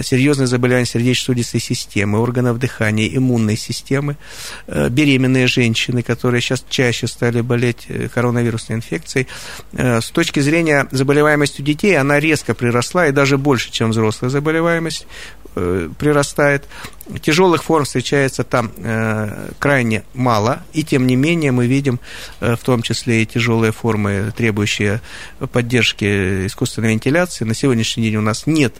серьезные 0.00 0.48
заболевания 0.48 0.86
сердечно-сосудистой 0.86 1.60
системы, 1.60 2.20
органов 2.20 2.58
дыхания, 2.58 3.08
иммунной 3.16 3.56
системы, 3.56 4.16
беременные 4.66 5.46
женщины, 5.46 6.02
которые 6.02 6.40
сейчас 6.40 6.64
чаще 6.68 7.06
стали 7.06 7.42
болеть 7.42 7.86
коронавирусной 8.12 8.78
инфекцией. 8.78 9.28
С 9.72 10.10
точки 10.10 10.40
зрения 10.40 10.88
заболеваемости 10.90 11.60
у 11.60 11.64
детей, 11.64 11.96
она 11.96 12.18
резко 12.18 12.54
приросла 12.54 13.06
и 13.06 13.12
даже 13.12 13.38
больше, 13.38 13.70
чем 13.70 13.90
взрослая 13.90 14.30
заболеваемость. 14.30 15.06
Э, 15.54 15.88
прирастает. 15.98 16.64
Тяжелых 17.20 17.64
форм 17.64 17.84
встречается 17.84 18.44
там 18.44 18.70
э, 18.76 19.50
крайне 19.58 20.04
мало, 20.14 20.62
и 20.72 20.84
тем 20.84 21.06
не 21.06 21.16
менее 21.16 21.50
мы 21.50 21.66
видим 21.66 21.98
э, 22.40 22.54
в 22.54 22.60
том 22.60 22.82
числе 22.82 23.22
и 23.22 23.26
тяжелые 23.26 23.72
формы, 23.72 24.32
требующие 24.36 25.00
поддержки 25.52 26.46
искусственной 26.46 26.90
вентиляции. 26.90 27.44
На 27.44 27.54
сегодняшний 27.54 28.04
день 28.04 28.16
у 28.16 28.20
нас 28.20 28.46
нет, 28.46 28.74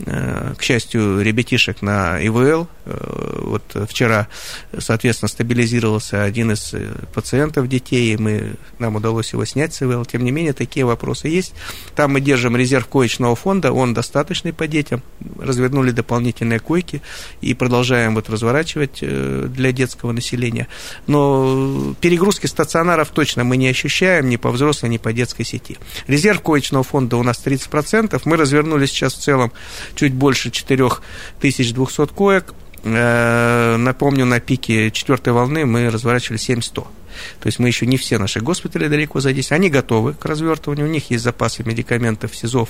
э, 0.00 0.54
к 0.56 0.62
счастью, 0.62 1.22
ребятишек 1.22 1.80
на 1.80 2.24
ИВЛ. 2.24 2.68
Э, 2.84 3.38
вот 3.42 3.62
вчера, 3.88 4.28
соответственно, 4.78 5.28
стабилизировался 5.28 6.24
один 6.24 6.52
из 6.52 6.74
э, 6.74 6.92
пациентов 7.14 7.68
детей, 7.68 8.14
и 8.14 8.16
мы, 8.18 8.54
нам 8.78 8.96
удалось 8.96 9.32
его 9.32 9.44
снять 9.46 9.72
с 9.72 9.82
ИВЛ. 9.82 10.04
Тем 10.04 10.24
не 10.24 10.30
менее, 10.30 10.52
такие 10.52 10.84
вопросы 10.84 11.28
есть. 11.28 11.54
Там 11.94 12.12
мы 12.12 12.20
держим 12.20 12.54
резерв 12.54 12.86
коечного 12.86 13.34
фонда, 13.34 13.72
он 13.72 13.94
достаточный 13.94 14.52
по 14.52 14.66
детям. 14.66 15.02
Развернули 15.38 15.90
дополнительные 15.90 16.58
койки 16.58 17.00
и 17.40 17.54
продолжаем 17.62 18.16
вот 18.16 18.28
разворачивать 18.28 18.98
э, 19.02 19.46
для 19.48 19.70
детского 19.70 20.10
населения. 20.10 20.66
Но 21.06 21.94
перегрузки 22.00 22.46
стационаров 22.48 23.10
точно 23.10 23.44
мы 23.44 23.56
не 23.56 23.68
ощущаем 23.68 24.28
ни 24.28 24.34
по 24.34 24.50
взрослой, 24.50 24.88
ни 24.88 24.98
по 24.98 25.12
детской 25.12 25.44
сети. 25.44 25.78
Резерв 26.08 26.40
коечного 26.40 26.82
фонда 26.82 27.18
у 27.18 27.22
нас 27.22 27.40
30%. 27.46 28.20
Мы 28.24 28.36
развернули 28.36 28.86
сейчас 28.86 29.14
в 29.14 29.20
целом 29.20 29.52
чуть 29.94 30.12
больше 30.12 30.50
4200 30.50 32.06
коек. 32.08 32.52
Э, 32.82 33.76
напомню, 33.76 34.26
на 34.26 34.40
пике 34.40 34.90
четвертой 34.90 35.32
волны 35.32 35.64
мы 35.64 35.88
разворачивали 35.88 36.38
7100. 36.38 36.88
То 37.40 37.46
есть 37.46 37.58
мы 37.58 37.68
еще 37.68 37.86
не 37.86 37.96
все 37.96 38.18
наши 38.18 38.40
госпитали 38.40 38.88
далеко 38.88 39.20
задействованы. 39.20 39.64
Они 39.64 39.70
готовы 39.70 40.14
к 40.14 40.24
развертыванию, 40.24 40.86
у 40.86 40.90
них 40.90 41.10
есть 41.10 41.24
запасы 41.24 41.62
медикаментов, 41.64 42.34
СИЗОВ, 42.34 42.68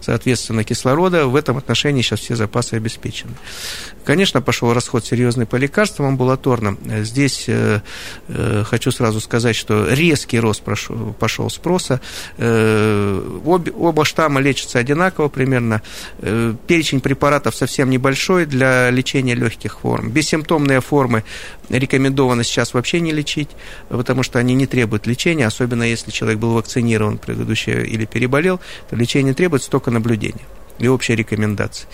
соответственно, 0.00 0.64
кислорода. 0.64 1.26
В 1.26 1.36
этом 1.36 1.56
отношении 1.56 2.02
сейчас 2.02 2.20
все 2.20 2.36
запасы 2.36 2.74
обеспечены. 2.74 3.32
Конечно, 4.04 4.40
пошел 4.42 4.72
расход 4.72 5.04
серьезный 5.04 5.46
по 5.46 5.56
лекарствам 5.56 6.08
амбулаторным. 6.08 6.78
Здесь 7.02 7.44
э, 7.48 7.80
э, 8.28 8.64
хочу 8.64 8.90
сразу 8.90 9.20
сказать, 9.20 9.54
что 9.54 9.86
резкий 9.88 10.40
рост 10.40 10.62
прошел, 10.62 11.14
пошел 11.18 11.48
спроса. 11.50 12.00
Э, 12.38 13.40
обе, 13.44 13.72
оба 13.72 14.04
штамма 14.04 14.40
лечатся 14.40 14.78
одинаково 14.78 15.28
примерно. 15.28 15.82
Э, 16.18 16.54
перечень 16.66 17.00
препаратов 17.00 17.54
совсем 17.54 17.90
небольшой 17.90 18.46
для 18.46 18.90
лечения 18.90 19.34
легких 19.34 19.80
форм. 19.80 20.10
Бессимптомные 20.10 20.80
формы 20.80 21.24
рекомендовано 21.68 22.44
сейчас 22.44 22.74
вообще 22.74 23.00
не 23.00 23.12
лечить 23.12 23.50
потому 23.96 24.22
что 24.22 24.38
они 24.38 24.54
не 24.54 24.66
требуют 24.66 25.06
лечения, 25.06 25.46
особенно 25.46 25.82
если 25.82 26.10
человек 26.10 26.38
был 26.38 26.54
вакцинирован 26.54 27.18
предыдущее 27.18 27.86
или 27.86 28.04
переболел, 28.04 28.60
то 28.88 28.96
лечение 28.96 29.34
требуется 29.34 29.70
только 29.70 29.90
наблюдения 29.90 30.46
и 30.78 30.88
общие 30.88 31.16
рекомендации. 31.16 31.86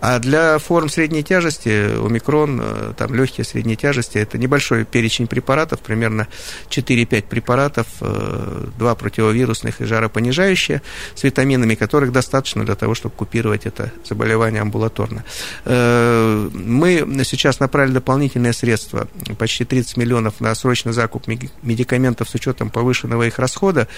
А 0.00 0.18
для 0.18 0.58
форм 0.58 0.88
средней 0.88 1.22
тяжести, 1.22 1.68
омикрон, 1.68 2.60
э, 2.62 2.92
там 2.96 3.14
легкие 3.14 3.44
средней 3.44 3.76
тяжести, 3.76 4.18
это 4.18 4.38
небольшой 4.38 4.84
перечень 4.84 5.26
препаратов, 5.26 5.80
примерно 5.80 6.28
4-5 6.68 7.24
препаратов, 7.24 7.86
2 8.00 8.70
э, 8.78 8.94
противовирусных 8.94 9.80
и 9.80 9.84
жаропонижающие, 9.84 10.82
с 11.14 11.22
витаминами 11.22 11.74
которых 11.74 12.12
достаточно 12.12 12.64
для 12.64 12.74
того, 12.74 12.94
чтобы 12.94 13.14
купировать 13.14 13.66
это 13.66 13.92
заболевание 14.04 14.62
амбулаторно. 14.62 15.24
Э, 15.64 16.48
мы 16.52 17.24
сейчас 17.24 17.60
направили 17.60 17.94
дополнительные 17.94 18.52
средства, 18.52 19.08
почти 19.38 19.64
30 19.64 19.96
миллионов 19.96 20.40
на 20.40 20.54
срочный 20.54 20.92
закуп 20.92 21.26
медикаментов 21.26 22.28
с 22.28 22.34
учетом 22.34 22.70
повышенного 22.70 23.24
их 23.24 23.38
расхода, 23.38 23.88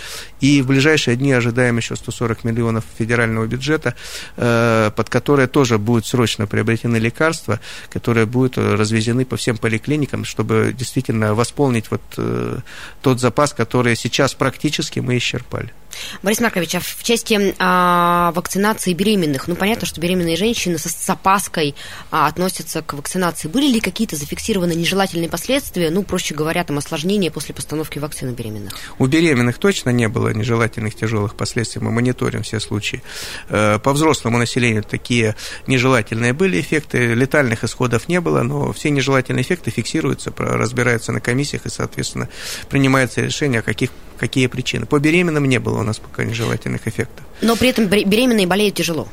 и 0.40 0.62
в 0.62 0.66
ближайшие 0.66 1.16
дни 1.16 1.32
ожидаем 1.32 1.76
еще 1.76 1.96
140 1.96 2.44
миллионов 2.44 2.84
федерального 2.98 3.46
бюджета 3.46 3.94
под 4.36 5.08
которые 5.08 5.46
тоже 5.46 5.78
будут 5.78 6.06
срочно 6.06 6.46
приобретены 6.46 6.96
лекарства, 6.96 7.60
которые 7.90 8.26
будут 8.26 8.58
развезены 8.58 9.24
по 9.24 9.36
всем 9.36 9.56
поликлиникам, 9.56 10.24
чтобы 10.24 10.74
действительно 10.76 11.34
восполнить 11.34 11.90
вот 11.90 12.02
э, 12.16 12.58
тот 13.02 13.20
запас, 13.20 13.52
который 13.52 13.96
сейчас 13.96 14.34
практически 14.34 15.00
мы 15.00 15.16
исчерпали. 15.16 15.72
Борис 16.22 16.40
Маркович, 16.40 16.76
а 16.76 16.80
в 16.80 17.02
части 17.02 17.54
а, 17.58 18.32
вакцинации 18.32 18.92
беременных, 18.92 19.48
ну 19.48 19.56
понятно, 19.56 19.86
что 19.86 20.00
беременные 20.00 20.36
женщины 20.36 20.78
с, 20.78 20.84
с 20.84 21.10
опаской 21.10 21.74
а, 22.10 22.26
относятся 22.26 22.82
к 22.82 22.94
вакцинации. 22.94 23.48
Были 23.48 23.72
ли 23.72 23.80
какие-то 23.80 24.16
зафиксированы 24.16 24.72
нежелательные 24.72 25.28
последствия, 25.28 25.90
ну, 25.90 26.02
проще 26.02 26.34
говоря, 26.34 26.64
там 26.64 26.78
осложнения 26.78 27.30
после 27.30 27.54
постановки 27.54 27.98
вакцины 27.98 28.30
беременных? 28.30 28.74
У 28.98 29.06
беременных 29.06 29.58
точно 29.58 29.90
не 29.90 30.08
было 30.08 30.30
нежелательных 30.30 30.94
тяжелых 30.94 31.34
последствий, 31.34 31.80
мы 31.82 31.90
мониторим 31.90 32.42
все 32.42 32.60
случаи. 32.60 33.02
Э, 33.48 33.78
по 33.78 33.92
взрослому 33.92 34.38
населению 34.38 34.82
такие 34.82 35.36
нежелательные 35.66 36.32
были 36.32 36.60
эффекты, 36.60 37.14
летальных 37.14 37.64
исходов 37.64 38.08
не 38.08 38.20
было, 38.20 38.42
но 38.42 38.72
все 38.72 38.90
нежелательные 38.90 39.42
эффекты 39.42 39.70
фиксируются, 39.70 40.32
разбираются 40.36 41.12
на 41.12 41.20
комиссиях 41.20 41.66
и, 41.66 41.70
соответственно, 41.70 42.28
принимается 42.68 43.20
решение, 43.20 43.60
о 43.60 43.62
каких 43.62 43.90
какие 44.18 44.48
причины. 44.48 44.84
По 44.84 44.98
беременным 44.98 45.44
не 45.46 45.58
было 45.58 45.78
у 45.78 45.82
нас 45.88 45.98
пока 45.98 46.24
нежелательных 46.24 46.86
эффектов. 46.86 47.24
Но 47.42 47.56
при 47.56 47.68
этом 47.68 47.86
беременные 47.86 48.46
болеют 48.46 48.74
тяжело. 48.74 49.08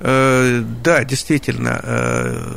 Э, 0.00 0.62
да, 0.82 1.04
действительно, 1.04 1.80
э, 1.82 2.56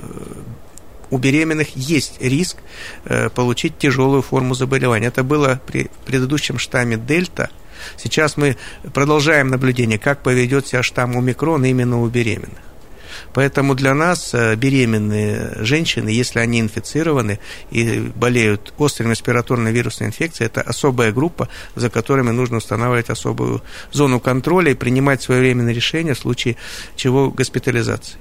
у 1.10 1.18
беременных 1.18 1.76
есть 1.76 2.22
риск 2.22 2.58
э, 3.06 3.30
получить 3.30 3.78
тяжелую 3.78 4.22
форму 4.22 4.54
заболевания. 4.54 5.08
Это 5.08 5.24
было 5.24 5.60
при 5.66 5.90
предыдущем 6.06 6.58
штамме 6.58 6.98
Дельта. 6.98 7.50
Сейчас 7.98 8.38
мы 8.38 8.58
продолжаем 8.94 9.50
наблюдение, 9.50 10.00
как 10.00 10.24
поведет 10.24 10.68
себя 10.68 10.84
штамм 10.84 11.18
омикрон 11.18 11.66
именно 11.66 12.02
у 12.02 12.08
беременных. 12.08 12.60
Поэтому 13.34 13.76
для 13.76 13.94
нас 13.94 14.34
э, 14.34 14.56
беременные 14.56 15.54
женщины, 15.58 16.10
если 16.10 16.40
они 16.40 16.60
инфицированы 16.60 17.40
и 17.72 18.00
болеют 18.16 18.74
острой 18.78 19.10
респираторной 19.10 19.72
вирусной 19.72 20.10
инфекцией, 20.10 20.48
это 20.48 20.62
особая 20.62 21.12
группа, 21.12 21.50
за 21.76 21.90
которыми 21.90 22.32
нужно 22.32 22.58
устанавливать 22.58 23.10
особую 23.10 23.62
зону 23.92 24.20
контроля 24.20 24.72
и 24.72 24.76
принимать 24.76 25.22
своевременные 25.22 25.76
решения 25.76 26.14
в 26.14 26.20
случае 26.20 26.58
чего 26.96 27.32
госпитализации. 27.32 28.18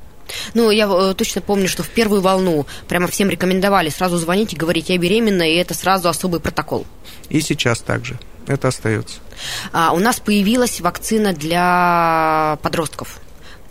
Ну, 0.55 0.71
я 0.71 0.87
э, 0.87 1.15
точно 1.15 1.41
помню, 1.41 1.69
что 1.69 1.83
в 1.83 1.89
первую 1.89 2.21
волну 2.21 2.67
прямо 2.89 3.09
всем 3.09 3.31
рекомендовали 3.31 3.89
сразу 3.89 4.17
звонить 4.19 4.53
и 4.53 4.57
говорить, 4.57 4.89
я 4.89 4.99
беременна, 4.99 5.43
и 5.43 5.57
это 5.57 5.75
сразу 5.75 6.09
особый 6.09 6.41
протокол. 6.41 6.87
И 7.29 7.41
сейчас 7.41 7.81
также. 7.81 8.19
Это 8.47 8.69
остается. 8.69 9.21
А, 9.73 9.93
у 9.93 9.99
нас 9.99 10.19
появилась 10.19 10.81
вакцина 10.81 11.33
для 11.33 12.59
подростков. 12.63 13.21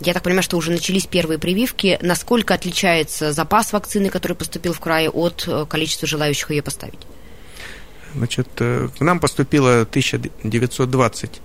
Я 0.00 0.14
так 0.14 0.22
понимаю, 0.22 0.42
что 0.42 0.56
уже 0.56 0.70
начались 0.70 1.06
первые 1.06 1.38
прививки. 1.38 1.98
Насколько 2.00 2.54
отличается 2.54 3.32
запас 3.32 3.72
вакцины, 3.72 4.08
который 4.08 4.34
поступил 4.34 4.72
в 4.72 4.80
край, 4.80 5.08
от 5.08 5.44
э, 5.46 5.66
количества 5.68 6.08
желающих 6.08 6.50
ее 6.50 6.62
поставить? 6.62 7.00
Значит, 8.14 8.48
э, 8.58 8.88
к 8.96 9.00
нам 9.00 9.20
поступило 9.20 9.82
1920 9.82 11.40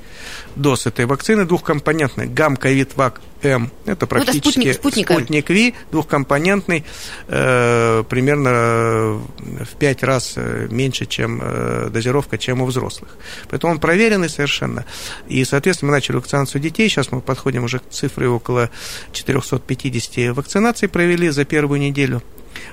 доз 0.55 0.88
этой 0.88 1.05
вакцины 1.05 1.45
двухкомпонентной. 1.45 2.27
Гам-ковид-вак 2.27 3.22
М. 3.45 3.72
Это 3.86 4.07
практически 4.07 4.60
ну, 4.60 4.65
это 4.65 4.74
спутник, 4.79 5.07
спутник 5.07 5.50
Ви, 5.50 5.75
двухкомпонентный, 5.91 6.84
э, 7.27 8.03
примерно 8.10 9.22
в 9.38 9.75
пять 9.77 10.03
раз 10.03 10.34
э, 10.38 10.67
меньше, 10.72 11.05
чем 11.05 11.41
э, 11.43 11.89
дозировка, 11.91 12.38
чем 12.38 12.62
у 12.62 12.65
взрослых. 12.65 13.17
Поэтому 13.50 13.74
он 13.74 13.79
проверенный 13.79 14.29
совершенно. 14.29 14.86
И, 15.27 15.43
соответственно, 15.45 15.91
мы 15.91 15.98
начали 15.98 16.15
вакцинацию 16.15 16.62
детей. 16.62 16.89
Сейчас 16.89 17.12
мы 17.12 17.22
подходим 17.22 17.65
уже 17.65 17.79
к 17.79 17.89
цифре 17.89 18.27
около 18.27 18.69
450 19.12 20.36
вакцинаций 20.36 20.88
провели 20.88 21.29
за 21.29 21.45
первую 21.45 21.79
неделю. 21.79 22.24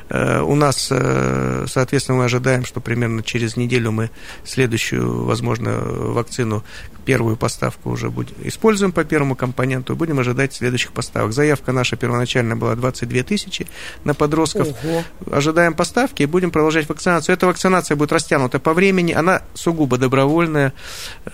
Э, 0.08 0.42
у 0.42 0.54
нас, 0.54 0.88
э, 0.90 1.64
соответственно, 1.68 2.18
мы 2.18 2.24
ожидаем, 2.24 2.64
что 2.64 2.80
примерно 2.80 3.22
через 3.22 3.56
неделю 3.56 3.92
мы 3.92 4.10
следующую, 4.44 5.24
возможно, 5.24 5.78
вакцину, 5.80 6.62
первую 7.04 7.36
поставку 7.36 7.90
уже 7.90 8.10
будем, 8.10 8.34
используем 8.44 8.92
по 8.92 9.04
первому 9.04 9.34
компоненту, 9.34 9.96
будем 9.96 10.20
ожидать 10.20 10.54
следующих 10.54 10.92
поставок. 10.92 11.32
Заявка 11.32 11.72
наша 11.72 11.96
первоначально 11.96 12.56
была 12.56 12.76
22 12.76 13.22
тысячи 13.22 13.66
на 14.04 14.14
подростков. 14.14 14.68
Ого. 14.84 15.02
Ожидаем 15.30 15.74
поставки 15.74 16.22
и 16.22 16.26
будем 16.26 16.50
продолжать 16.50 16.88
вакцинацию. 16.88 17.34
Эта 17.34 17.46
вакцинация 17.46 17.96
будет 17.96 18.12
растянута 18.12 18.60
по 18.60 18.74
времени, 18.74 19.12
она 19.12 19.42
сугубо 19.54 19.96
добровольная. 19.98 20.74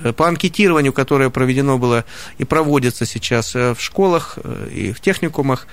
Э, 0.00 0.12
по 0.12 0.28
анкетированию, 0.28 0.92
которое 0.92 1.30
проведено 1.30 1.78
было 1.78 2.04
и 2.38 2.44
проводится 2.44 3.04
сейчас 3.04 3.54
в 3.54 3.76
школах 3.78 4.38
и 4.72 4.92
в 4.92 5.00
техникумах, 5.00 5.66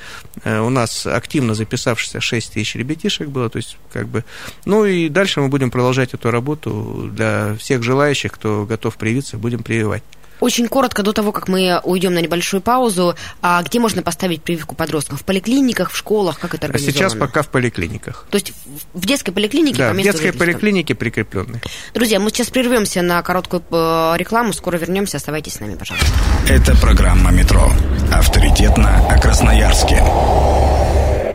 у 0.44 0.70
нас 0.70 1.06
активно 1.06 1.54
записавшихся 1.54 2.20
6 2.20 2.54
тысяч 2.54 2.65
ребят 2.74 2.96
ребятишек 2.96 3.30
было, 3.30 3.50
то 3.50 3.58
есть 3.58 3.78
как 3.92 4.08
бы... 4.08 4.24
Ну 4.66 4.86
и 4.86 5.10
дальше 5.10 5.42
мы 5.42 5.50
будем 5.50 5.72
продолжать 5.72 6.14
эту 6.14 6.32
работу 6.32 7.10
для 7.12 7.56
всех 7.60 7.84
желающих, 7.84 8.32
кто 8.32 8.66
готов 8.66 8.98
привиться, 8.98 9.38
будем 9.38 9.64
прививать. 9.64 10.04
Очень 10.42 10.68
коротко 10.68 11.02
до 11.02 11.14
того, 11.14 11.32
как 11.32 11.48
мы 11.48 11.80
уйдем 11.84 12.14
на 12.14 12.20
небольшую 12.20 12.60
паузу, 12.60 13.16
а 13.42 13.64
где 13.64 13.80
можно 13.80 14.02
поставить 14.02 14.44
прививку 14.44 14.76
подростков? 14.76 15.22
В 15.22 15.24
поликлиниках, 15.24 15.92
в 15.92 15.96
школах, 15.96 16.40
как 16.40 16.54
это 16.54 16.68
организовано? 16.68 16.94
Сейчас 16.94 17.16
пока 17.16 17.42
в 17.42 17.48
поликлиниках. 17.48 18.28
То 18.30 18.36
есть 18.36 18.52
в 18.94 19.06
детской 19.06 19.32
поликлинике 19.32 19.78
да, 19.78 19.90
по 19.92 19.96
в 19.96 20.02
детской 20.02 20.34
поликлинике 20.34 20.94
прикрепленной. 20.94 21.62
Друзья, 21.94 22.20
мы 22.20 22.32
сейчас 22.32 22.50
прервемся 22.50 23.02
на 23.02 23.22
короткую 23.22 23.64
э, 23.72 24.16
рекламу, 24.18 24.52
скоро 24.52 24.76
вернемся, 24.76 25.18
оставайтесь 25.18 25.54
с 25.54 25.60
нами, 25.62 25.76
пожалуйста. 25.76 26.08
Это 26.50 26.76
программа 26.76 27.32
«Метро». 27.32 27.72
Авторитетно 28.12 29.08
о 29.08 29.18
Красноярске. 29.18 30.04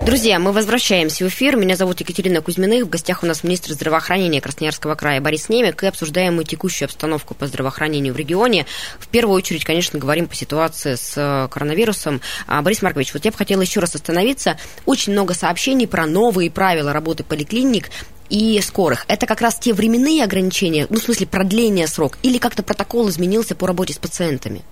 Друзья, 0.02 0.38
мы 0.38 0.52
возвращаемся 0.52 1.26
в 1.26 1.28
эфир. 1.28 1.57
Меня 1.57 1.76
зовут 1.76 2.00
Екатерина 2.00 2.40
Кузьминых. 2.40 2.87
В 2.87 2.88
гостях 2.88 3.23
у 3.23 3.26
нас 3.26 3.45
министр 3.45 3.73
здравоохранения 3.73 4.40
Красноярского 4.40 4.95
края 4.95 5.21
Борис 5.21 5.50
Немик. 5.50 5.83
И 5.83 5.87
обсуждаем 5.87 6.37
мы 6.37 6.45
текущую 6.45 6.87
обстановку 6.87 7.35
по 7.35 7.47
здравоохранению 7.47 8.14
в 8.14 8.16
регионе. 8.16 8.64
В 8.99 9.09
первую 9.09 9.37
очередь, 9.37 9.62
конечно, 9.62 9.99
говорим 9.99 10.26
по 10.26 10.35
ситуации 10.35 10.95
с 10.95 11.12
э, 11.16 11.49
коронавирусом. 11.49 12.23
А, 12.47 12.62
Борис 12.62 12.80
Маркович, 12.80 13.12
вот 13.12 13.26
я 13.26 13.30
бы 13.30 13.37
хотела 13.37 13.61
еще 13.61 13.80
раз 13.80 13.95
остановиться. 13.95 14.57
Очень 14.87 15.12
много 15.12 15.35
сообщений 15.35 15.87
про 15.87 16.07
новые 16.07 16.50
правила 16.50 16.95
работы 16.95 17.23
поликлиник 17.23 17.90
и 18.30 18.59
скорых. 18.62 19.04
Это 19.07 19.26
как 19.26 19.42
раз 19.42 19.59
те 19.59 19.75
временные 19.75 20.25
ограничения, 20.25 20.87
ну, 20.88 20.99
в 20.99 21.02
смысле, 21.02 21.26
продление 21.26 21.87
срок, 21.87 22.16
или 22.23 22.38
как-то 22.38 22.62
протокол 22.62 23.11
изменился 23.11 23.54
по 23.54 23.66
работе 23.66 23.92
с 23.92 23.99
пациентами? 23.99 24.62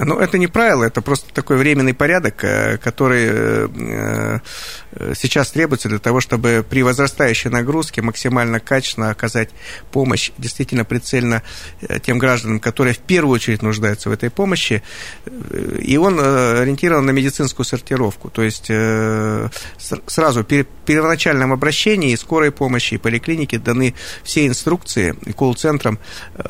Ну, 0.00 0.16
это 0.20 0.38
не 0.38 0.46
правило, 0.46 0.84
это 0.84 1.02
просто 1.02 1.34
такой 1.34 1.56
временный 1.56 1.92
порядок, 1.92 2.44
э, 2.44 2.78
который 2.78 3.26
э, 3.28 4.38
э, 4.92 5.14
сейчас 5.16 5.50
требуется 5.50 5.88
для 5.88 5.98
того, 5.98 6.20
чтобы 6.20 6.64
при 6.68 6.84
возрастающей 6.84 7.50
нагрузке 7.50 8.00
максимально 8.00 8.60
качественно 8.60 9.10
оказать 9.10 9.50
помощь 9.90 10.30
действительно 10.38 10.84
прицельно 10.84 11.42
тем 12.02 12.18
гражданам, 12.18 12.60
которые 12.60 12.94
в 12.94 12.98
первую 12.98 13.34
очередь 13.34 13.62
нуждаются 13.62 14.08
в 14.08 14.12
этой 14.12 14.30
помощи. 14.30 14.84
И 15.80 15.96
он 15.96 16.20
ориентирован 16.20 17.04
на 17.04 17.10
медицинскую 17.10 17.66
сортировку. 17.66 18.30
То 18.30 18.42
есть 18.42 18.66
сразу 20.06 20.44
при 20.44 20.66
первоначальном 20.84 21.52
обращении 21.52 22.14
скорой 22.14 22.52
помощи 22.52 22.94
и 22.94 22.98
поликлиники 22.98 23.56
даны 23.56 23.94
все 24.22 24.46
инструкции 24.46 25.16
колл-центрам 25.36 25.98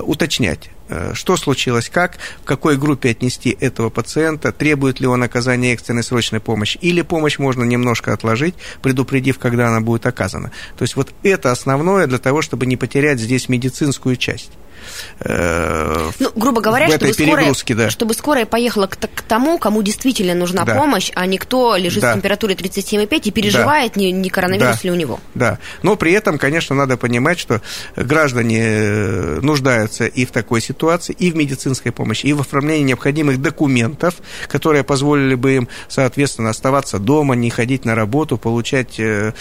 уточнять 0.00 0.70
что 1.14 1.37
случилось, 1.37 1.88
как, 1.88 2.18
в 2.42 2.45
какой 2.45 2.76
группе 2.76 3.11
отнести 3.11 3.57
этого 3.61 3.90
пациента, 3.90 4.52
требует 4.52 5.00
ли 5.00 5.07
он 5.07 5.23
оказания 5.23 5.73
экстренной 5.73 6.02
срочной 6.02 6.40
помощи, 6.40 6.78
или 6.80 7.02
помощь 7.02 7.38
можно 7.38 7.64
немножко 7.64 8.12
отложить, 8.12 8.54
предупредив, 8.83 9.38
когда 9.38 9.68
она 9.68 9.80
будет 9.80 10.07
оказана. 10.07 10.52
То 10.76 10.83
есть 10.83 10.97
вот 10.97 11.12
это 11.23 11.52
основное 11.52 12.07
для 12.07 12.18
того, 12.18 12.42
чтобы 12.42 12.66
не 12.66 12.76
потерять 12.76 13.21
здесь 13.21 13.49
медицинскую 13.49 14.16
часть. 14.16 14.50
Э, 15.20 16.10
ну, 16.18 16.30
грубо 16.34 16.60
говоря, 16.60 16.88
чтобы 16.88 17.12
скорая, 17.12 17.54
да. 17.68 17.90
чтобы 17.90 18.14
скорая 18.14 18.46
поехала 18.46 18.86
к, 18.86 18.96
к 18.96 19.22
тому, 19.22 19.58
кому 19.58 19.82
действительно 19.82 20.34
нужна 20.34 20.64
да. 20.64 20.74
помощь, 20.74 21.10
а 21.14 21.26
не 21.26 21.38
кто 21.38 21.76
лежит 21.76 22.02
да. 22.02 22.12
с 22.12 22.14
температурой 22.14 22.54
37,5 22.56 23.22
и 23.24 23.30
переживает, 23.30 23.92
да. 23.94 24.00
не, 24.00 24.12
не 24.12 24.30
коронавирус 24.30 24.80
да. 24.82 24.88
ли 24.88 24.90
у 24.90 24.94
него. 24.94 25.20
Да, 25.34 25.58
но 25.82 25.96
при 25.96 26.12
этом, 26.12 26.38
конечно, 26.38 26.74
надо 26.74 26.96
понимать, 26.96 27.38
что 27.38 27.61
граждане 27.96 28.61
э, 28.61 29.40
нуждаются 29.42 30.06
и 30.06 30.24
в 30.24 30.30
такой 30.30 30.61
ситуации, 30.61 31.14
и 31.18 31.30
в 31.30 31.37
медицинской 31.37 31.92
помощи, 31.92 32.26
и 32.26 32.32
в 32.32 32.40
оформлении 32.40 32.84
необходимых 32.84 33.40
документов, 33.40 34.16
которые 34.48 34.84
позволили 34.84 35.34
бы 35.34 35.56
им, 35.56 35.68
соответственно, 35.88 36.50
оставаться 36.50 36.98
дома, 36.98 37.34
не 37.34 37.50
ходить 37.50 37.84
на 37.84 37.94
работу, 37.94 38.38
получать 38.38 38.98
э, 38.98 39.32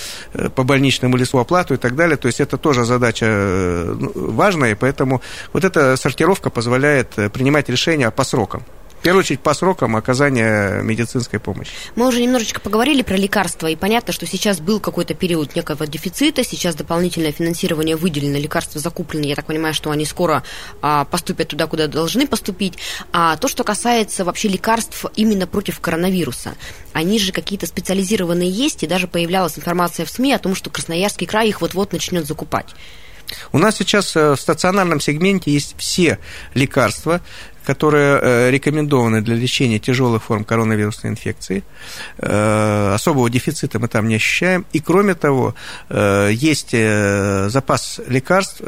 по 0.56 0.64
больничному 0.64 1.18
листу 1.18 1.38
оплату 1.38 1.74
и 1.74 1.78
так 1.78 1.96
далее. 1.96 2.18
То 2.18 2.28
есть 2.28 2.40
это 2.40 2.58
тоже 2.58 2.86
задача 2.86 3.26
ну, 3.28 4.12
важная, 4.16 4.72
и 4.72 4.76
поэтому 4.76 5.22
вот 5.54 5.64
эта 5.64 5.96
сортировка 5.98 6.50
позволяет 6.50 7.18
э, 7.18 7.30
принимать 7.30 7.70
решения 7.70 8.12
по 8.12 8.24
срокам. 8.24 8.64
В 9.00 9.04
первую 9.04 9.20
очередь 9.22 9.42
по 9.42 9.54
срокам 9.54 9.96
оказания 9.96 10.82
медицинской 10.82 11.40
помощи. 11.40 11.72
Мы 11.96 12.08
уже 12.08 12.20
немножечко 12.20 12.60
поговорили 12.60 13.04
про 13.04 13.16
лекарства, 13.16 13.68
и 13.68 13.76
понятно, 13.76 14.12
что 14.12 14.26
сейчас 14.26 14.60
был 14.60 14.80
какой-то 14.80 15.14
период 15.14 15.56
некого 15.56 15.86
дефицита, 15.86 16.44
сейчас 16.44 16.74
дополнительное 16.74 17.32
финансирование 17.32 17.96
выделено, 17.96 18.40
лекарства 18.40 18.82
закуплены, 18.82 19.26
я 19.26 19.36
так 19.36 19.46
понимаю, 19.46 19.76
что 19.76 19.92
они 19.92 20.04
скоро 20.04 20.44
а, 20.82 21.06
поступят 21.06 21.50
туда, 21.50 21.68
куда 21.68 21.88
должны 21.88 22.26
поступить. 22.26 22.80
А 23.14 23.38
то, 23.38 23.48
что 23.48 23.64
касается 23.64 24.26
вообще 24.26 24.48
лекарств 24.48 25.06
именно 25.16 25.46
против 25.46 25.80
коронавируса, 25.80 26.56
они 26.92 27.20
же 27.20 27.32
какие-то 27.32 27.68
специализированные 27.68 28.50
есть, 28.50 28.84
и 28.84 28.88
даже 28.88 29.08
появлялась 29.08 29.60
информация 29.60 30.08
в 30.08 30.10
СМИ 30.10 30.34
о 30.34 30.40
том, 30.40 30.56
что 30.56 30.72
Красноярский 30.72 31.28
край 31.28 31.50
их 31.50 31.62
вот-вот 31.62 31.94
начнет 31.94 32.26
закупать. 32.26 32.74
У 33.52 33.58
нас 33.58 33.76
сейчас 33.78 34.16
э, 34.16 34.36
в 34.36 34.40
стационарном 34.40 35.00
сегменте 35.00 35.52
есть 35.52 35.76
все 35.78 36.20
лекарства, 36.54 37.22
которые 37.66 38.20
э, 38.22 38.52
рекомендованы 38.52 39.22
для 39.22 39.36
лечения 39.36 39.80
тяжелых 39.80 40.24
форм 40.24 40.46
коронавирусной 40.46 41.12
инфекции. 41.12 41.64
Э, 42.18 42.94
особого 42.94 43.30
дефицита 43.30 43.80
мы 43.80 43.88
там 43.88 44.08
не 44.08 44.16
ощущаем. 44.16 44.66
И 44.72 44.80
кроме 44.80 45.16
того, 45.16 45.56
есть 45.90 46.72
запас 46.72 48.00
лекарств 48.08 48.62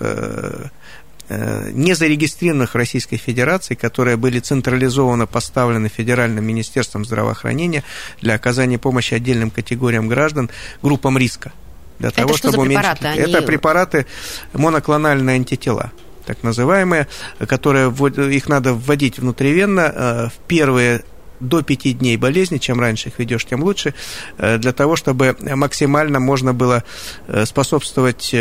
не 1.30 1.94
зарегистрированных 1.94 2.74
в 2.74 2.76
Российской 2.76 3.18
Федерации, 3.18 3.76
которые 3.76 4.18
были 4.18 4.40
централизованно 4.40 5.28
поставлены 5.28 5.88
Федеральным 5.88 6.44
Министерством 6.44 7.06
здравоохранения 7.06 7.84
для 8.20 8.34
оказания 8.34 8.80
помощи 8.80 9.14
отдельным 9.14 9.52
категориям 9.52 10.08
граждан, 10.08 10.50
группам 10.82 11.18
риска 11.18 11.52
для 12.00 12.12
того, 12.12 12.30
Это 12.30 12.38
что 12.38 12.50
чтобы 12.50 12.64
уменьшить. 12.64 12.82
Препараты? 12.82 13.08
Они... 13.08 13.20
Это 13.20 13.42
препараты 13.42 14.06
моноклональные 14.54 15.36
антитела 15.36 15.92
так 16.30 16.44
называемые, 16.44 17.08
которые 17.48 17.92
их 18.36 18.48
надо 18.50 18.76
вводить 18.76 19.18
внутривенно 19.18 19.82
э, 19.82 20.28
в 20.28 20.34
первые 20.48 21.04
до 21.40 21.64
пяти 21.64 21.94
дней 21.94 22.18
болезни, 22.18 22.60
чем 22.60 22.80
раньше 22.80 23.10
их 23.10 23.18
ведешь, 23.18 23.46
тем 23.46 23.64
лучше, 23.64 23.96
э, 24.38 24.60
для 24.60 24.72
того, 24.72 24.96
чтобы 24.96 25.36
максимально 25.40 26.20
можно 26.20 26.54
было 26.54 26.84
э, 27.28 27.46
способствовать 27.46 28.32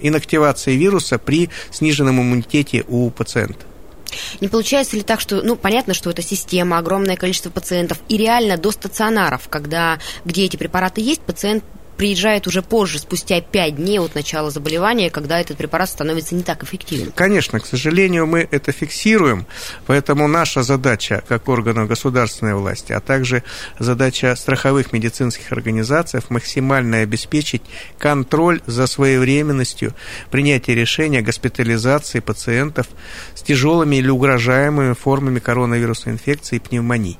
инактивации 0.00 0.74
вируса 0.74 1.18
при 1.18 1.48
сниженном 1.70 2.20
иммунитете 2.20 2.84
у 2.88 3.10
пациента. 3.10 3.66
Не 4.40 4.48
получается 4.48 4.96
ли 4.96 5.02
так, 5.02 5.20
что, 5.20 5.42
ну, 5.42 5.54
понятно, 5.54 5.94
что 5.94 6.10
это 6.10 6.22
система, 6.22 6.78
огромное 6.78 7.16
количество 7.16 7.50
пациентов, 7.50 7.98
и 8.08 8.16
реально 8.16 8.56
до 8.56 8.72
стационаров, 8.72 9.42
когда, 9.48 9.98
где 10.24 10.44
эти 10.44 10.56
препараты 10.56 11.00
есть, 11.00 11.20
пациент 11.20 11.62
приезжает 11.96 12.46
уже 12.46 12.62
позже, 12.62 12.98
спустя 12.98 13.40
5 13.40 13.76
дней 13.76 13.98
от 13.98 14.14
начала 14.14 14.50
заболевания, 14.50 15.10
когда 15.10 15.40
этот 15.40 15.56
препарат 15.56 15.88
становится 15.88 16.34
не 16.34 16.42
так 16.42 16.64
эффективным. 16.64 17.12
Конечно, 17.14 17.60
к 17.60 17.66
сожалению, 17.66 18.26
мы 18.26 18.48
это 18.50 18.72
фиксируем, 18.72 19.46
поэтому 19.86 20.28
наша 20.28 20.62
задача 20.62 21.22
как 21.28 21.48
органов 21.48 21.88
государственной 21.88 22.54
власти, 22.54 22.92
а 22.92 23.00
также 23.00 23.42
задача 23.78 24.34
страховых 24.36 24.92
медицинских 24.92 25.52
организаций 25.52 26.20
максимально 26.30 26.98
обеспечить 26.98 27.62
контроль 27.98 28.60
за 28.66 28.86
своевременностью 28.86 29.94
принятия 30.30 30.74
решения 30.74 31.20
о 31.20 31.22
госпитализации 31.22 32.20
пациентов 32.20 32.86
с 33.34 33.42
тяжелыми 33.42 33.96
или 33.96 34.08
угрожаемыми 34.08 34.94
формами 34.94 35.38
коронавирусной 35.38 36.14
инфекции 36.14 36.56
и 36.56 36.60
пневмонии. 36.60 37.18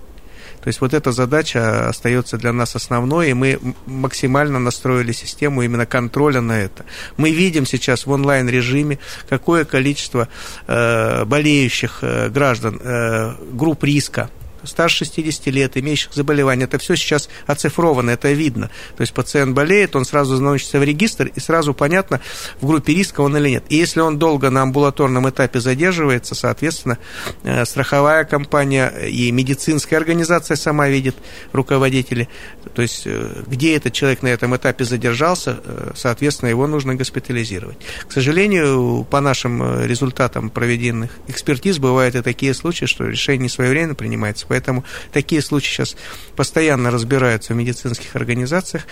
То 0.64 0.68
есть 0.68 0.80
вот 0.80 0.94
эта 0.94 1.12
задача 1.12 1.90
остается 1.90 2.38
для 2.38 2.50
нас 2.50 2.74
основной, 2.74 3.28
и 3.28 3.34
мы 3.34 3.60
максимально 3.84 4.58
настроили 4.58 5.12
систему 5.12 5.60
именно 5.60 5.84
контроля 5.84 6.40
на 6.40 6.58
это. 6.58 6.86
Мы 7.18 7.32
видим 7.32 7.66
сейчас 7.66 8.06
в 8.06 8.10
онлайн-режиме, 8.10 8.98
какое 9.28 9.66
количество 9.66 10.26
э, 10.66 11.26
болеющих 11.26 11.98
э, 12.00 12.30
граждан, 12.30 12.80
э, 12.82 13.34
групп 13.52 13.84
риска 13.84 14.30
старше 14.66 15.04
60 15.04 15.46
лет, 15.46 15.76
имеющих 15.76 16.12
заболевания. 16.12 16.64
Это 16.64 16.78
все 16.78 16.96
сейчас 16.96 17.28
оцифровано, 17.46 18.10
это 18.10 18.32
видно. 18.32 18.70
То 18.96 19.02
есть 19.02 19.12
пациент 19.12 19.54
болеет, 19.54 19.96
он 19.96 20.04
сразу 20.04 20.36
заносится 20.36 20.78
в 20.78 20.84
регистр, 20.84 21.30
и 21.34 21.40
сразу 21.40 21.74
понятно, 21.74 22.20
в 22.60 22.66
группе 22.66 22.94
риска 22.94 23.20
он 23.20 23.36
или 23.36 23.50
нет. 23.50 23.64
И 23.68 23.76
если 23.76 24.00
он 24.00 24.18
долго 24.18 24.50
на 24.50 24.62
амбулаторном 24.62 25.28
этапе 25.28 25.60
задерживается, 25.60 26.34
соответственно, 26.34 26.98
э, 27.42 27.64
страховая 27.64 28.24
компания 28.24 28.88
и 28.88 29.30
медицинская 29.30 29.98
организация 29.98 30.56
сама 30.56 30.88
видит 30.88 31.16
руководители, 31.52 32.28
то 32.74 32.82
есть 32.82 33.02
э, 33.06 33.42
где 33.46 33.76
этот 33.76 33.92
человек 33.92 34.22
на 34.22 34.28
этом 34.28 34.54
этапе 34.56 34.84
задержался, 34.84 35.60
э, 35.64 35.92
соответственно, 35.94 36.50
его 36.50 36.66
нужно 36.66 36.94
госпитализировать. 36.94 37.78
К 38.08 38.12
сожалению, 38.12 39.06
по 39.10 39.20
нашим 39.20 39.84
результатам 39.84 40.50
проведенных 40.50 41.10
экспертиз 41.28 41.78
бывают 41.78 42.14
и 42.14 42.22
такие 42.22 42.54
случаи, 42.54 42.86
что 42.86 43.04
решение 43.04 43.44
не 43.44 43.48
своевременно 43.48 43.94
принимается. 43.94 44.46
Поэтому 44.54 44.84
такие 45.12 45.42
случаи 45.42 45.72
сейчас 45.72 45.96
постоянно 46.36 46.92
разбираются 46.92 47.54
в 47.54 47.56
медицинских 47.56 48.14
организациях. 48.14 48.84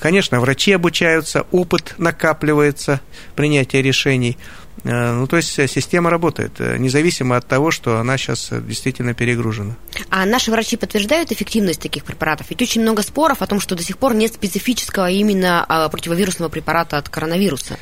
Конечно, 0.00 0.38
врачи 0.38 0.70
обучаются, 0.70 1.46
опыт 1.50 1.94
накапливается, 1.98 3.00
принятие 3.34 3.82
решений. 3.82 4.38
Э, 4.84 5.14
ну, 5.14 5.26
то 5.26 5.36
есть 5.36 5.52
система 5.68 6.10
работает, 6.10 6.52
э, 6.60 6.76
независимо 6.78 7.36
от 7.36 7.48
того, 7.48 7.72
что 7.72 7.98
она 7.98 8.16
сейчас 8.16 8.50
действительно 8.52 9.14
перегружена. 9.14 9.74
А 10.10 10.24
наши 10.26 10.52
врачи 10.52 10.76
подтверждают 10.76 11.32
эффективность 11.32 11.80
таких 11.80 12.04
препаратов? 12.04 12.46
Ведь 12.50 12.62
очень 12.62 12.82
много 12.82 13.02
споров 13.02 13.42
о 13.42 13.46
том, 13.48 13.58
что 13.58 13.74
до 13.74 13.82
сих 13.82 13.98
пор 13.98 14.14
нет 14.14 14.34
специфического 14.34 15.10
именно 15.10 15.64
а, 15.68 15.88
противовирусного 15.88 16.50
препарата 16.50 16.98
от 16.98 17.08
коронавируса. 17.08 17.78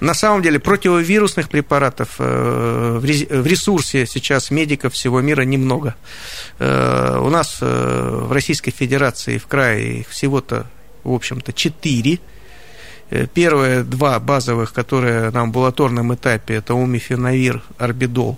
На 0.00 0.12
самом 0.12 0.42
деле 0.42 0.58
противовирусных 0.60 1.48
препаратов 1.48 2.16
э, 2.18 2.98
в 3.00 3.46
ресурсе 3.46 4.06
сейчас 4.06 4.50
медиков 4.50 4.92
всего 4.92 5.22
мира 5.22 5.42
немного. 5.42 5.94
Э, 6.58 7.18
у 7.22 7.30
нас 7.30 7.58
э, 7.62 8.20
в 8.24 8.30
Российской 8.30 8.72
Федерации 8.72 9.38
в 9.38 9.46
крае 9.46 10.04
всего-то, 10.08 10.66
в 11.02 11.12
общем-то, 11.12 11.52
четыре. 11.52 12.18
Первые 13.34 13.84
два 13.84 14.18
базовых, 14.18 14.72
которые 14.72 15.30
на 15.30 15.42
амбулаторном 15.42 16.12
этапе, 16.12 16.54
это 16.54 16.74
умифенавир, 16.74 17.62
орбидол 17.78 18.36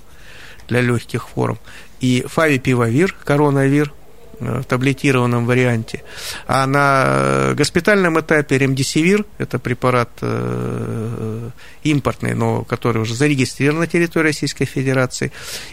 для 0.68 0.82
легких 0.82 1.26
форм, 1.30 1.58
и 2.00 2.22
фавипивавир, 2.28 3.16
коронавир, 3.24 3.94
в 4.40 4.64
таблетированном 4.64 5.46
варианте. 5.46 6.02
А 6.46 6.66
на 6.66 7.54
госпитальном 7.54 8.20
этапе 8.20 8.58
ремдисивир, 8.58 9.24
это 9.38 9.58
препарат 9.58 10.10
э, 10.20 11.50
импортный, 11.82 12.34
но 12.34 12.64
который 12.64 13.02
уже 13.02 13.14
зарегистрирован 13.14 13.80
на 13.80 13.86
территории 13.86 14.28
Российской 14.28 14.64
Федерации, 14.64 15.32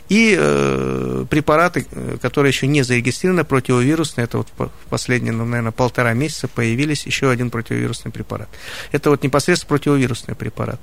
и 0.10 0.36
э, 0.38 1.26
препараты, 1.30 1.86
которые 2.22 2.52
еще 2.52 2.68
не 2.68 2.84
зарегистрированы, 2.84 3.44
противовирусные, 3.44 4.26
это 4.26 4.38
вот 4.38 4.48
в 4.58 4.70
последние, 4.90 5.34
ну, 5.34 5.46
наверное, 5.46 5.72
полтора 5.72 6.14
месяца 6.14 6.48
появились 6.48 7.06
еще 7.06 7.30
один 7.30 7.50
противовирусный 7.50 8.12
препарат. 8.12 8.50
Это 8.92 9.10
вот 9.10 9.24
непосредственно 9.24 9.70
противовирусный 9.70 10.36
препарат. 10.36 10.80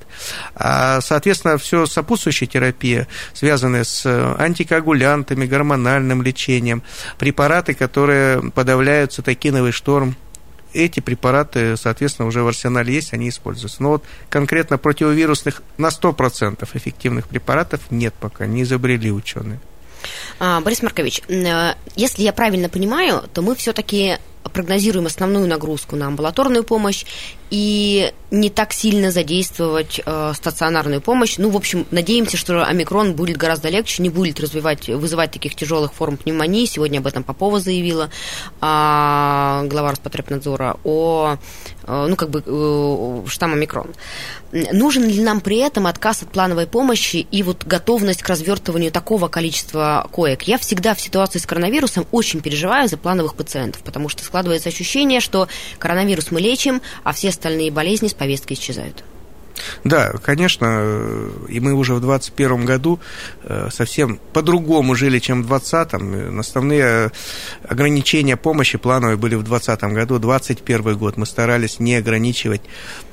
А, 0.54 1.00
соответственно, 1.00 1.58
все 1.58 1.86
сопутствующая 1.86 2.48
терапия, 2.48 3.08
связанная 3.32 3.84
с 3.84 4.06
антикоагулянтами, 4.38 5.46
гормональным 5.46 6.22
лечением, 6.22 6.82
препараты, 7.18 7.71
препараты, 7.72 7.74
которые 7.74 8.50
подавляют 8.52 9.12
цитокиновый 9.12 9.72
шторм. 9.72 10.16
Эти 10.74 11.00
препараты, 11.00 11.76
соответственно, 11.76 12.28
уже 12.28 12.42
в 12.42 12.48
арсенале 12.48 12.94
есть, 12.94 13.12
они 13.12 13.28
используются. 13.28 13.82
Но 13.82 13.90
вот 13.90 14.04
конкретно 14.30 14.78
противовирусных 14.78 15.62
на 15.76 15.88
100% 15.88 16.66
эффективных 16.74 17.28
препаратов 17.28 17.80
нет 17.90 18.14
пока, 18.18 18.46
не 18.46 18.62
изобрели 18.62 19.12
ученые. 19.12 19.60
А, 20.38 20.60
Борис 20.60 20.82
Маркович, 20.82 21.22
э, 21.28 21.74
если 21.94 22.22
я 22.22 22.32
правильно 22.32 22.68
понимаю, 22.68 23.22
то 23.34 23.42
мы 23.42 23.54
все-таки 23.54 24.16
прогнозируем 24.52 25.06
основную 25.06 25.46
нагрузку 25.46 25.94
на 25.96 26.06
амбулаторную 26.06 26.64
помощь 26.64 27.04
и 27.52 28.14
не 28.30 28.48
так 28.48 28.72
сильно 28.72 29.10
задействовать 29.10 30.00
э, 30.06 30.32
стационарную 30.34 31.02
помощь. 31.02 31.36
Ну, 31.36 31.50
в 31.50 31.56
общем, 31.56 31.86
надеемся, 31.90 32.38
что 32.38 32.64
омикрон 32.64 33.12
будет 33.12 33.36
гораздо 33.36 33.68
легче, 33.68 34.02
не 34.02 34.08
будет 34.08 34.40
развивать, 34.40 34.88
вызывать 34.88 35.32
таких 35.32 35.54
тяжелых 35.54 35.92
форм 35.92 36.16
пневмонии. 36.16 36.64
Сегодня 36.64 37.00
об 37.00 37.06
этом 37.06 37.24
Попова 37.24 37.60
заявила 37.60 38.04
э, 38.04 38.08
глава 38.62 39.90
Роспотребнадзора 39.90 40.78
о 40.82 41.36
Э, 41.84 42.06
ну, 42.08 42.16
как 42.16 42.30
бы 42.30 42.42
э, 42.44 43.28
штамм 43.28 43.54
омикрон. 43.54 43.94
Нужен 44.52 45.06
ли 45.06 45.20
нам 45.22 45.40
при 45.40 45.58
этом 45.58 45.86
отказ 45.86 46.22
от 46.22 46.30
плановой 46.30 46.66
помощи 46.66 47.26
и 47.30 47.42
вот 47.42 47.64
готовность 47.64 48.22
к 48.22 48.28
развертыванию 48.28 48.92
такого 48.92 49.28
количества 49.28 50.06
коек? 50.12 50.42
Я 50.42 50.58
всегда 50.58 50.94
в 50.94 51.00
ситуации 51.00 51.38
с 51.38 51.46
коронавирусом 51.46 52.06
очень 52.12 52.40
переживаю 52.40 52.88
за 52.88 52.98
плановых 52.98 53.34
пациентов, 53.34 53.82
потому 53.82 54.08
что 54.08 54.22
складывается 54.22 54.68
ощущение, 54.68 55.20
что 55.20 55.48
коронавирус 55.78 56.30
мы 56.30 56.40
лечим, 56.40 56.82
а 57.02 57.12
все 57.12 57.30
остальные 57.42 57.72
болезни 57.72 58.06
с 58.06 58.14
повестки 58.14 58.52
исчезают. 58.52 59.02
Да, 59.84 60.12
конечно, 60.22 61.28
и 61.48 61.60
мы 61.60 61.74
уже 61.74 61.94
в 61.94 62.00
2021 62.00 62.64
году 62.64 63.00
э, 63.42 63.68
совсем 63.70 64.18
по-другому 64.32 64.94
жили, 64.94 65.18
чем 65.18 65.42
в 65.42 65.46
2020. 65.46 66.38
Основные 66.38 67.10
ограничения 67.68 68.36
помощи 68.36 68.78
плановые 68.78 69.16
были 69.16 69.34
в 69.34 69.42
2020 69.42 69.94
году. 69.94 70.18
2021 70.18 70.98
год 70.98 71.16
мы 71.16 71.26
старались 71.26 71.80
не 71.80 71.96
ограничивать 71.96 72.62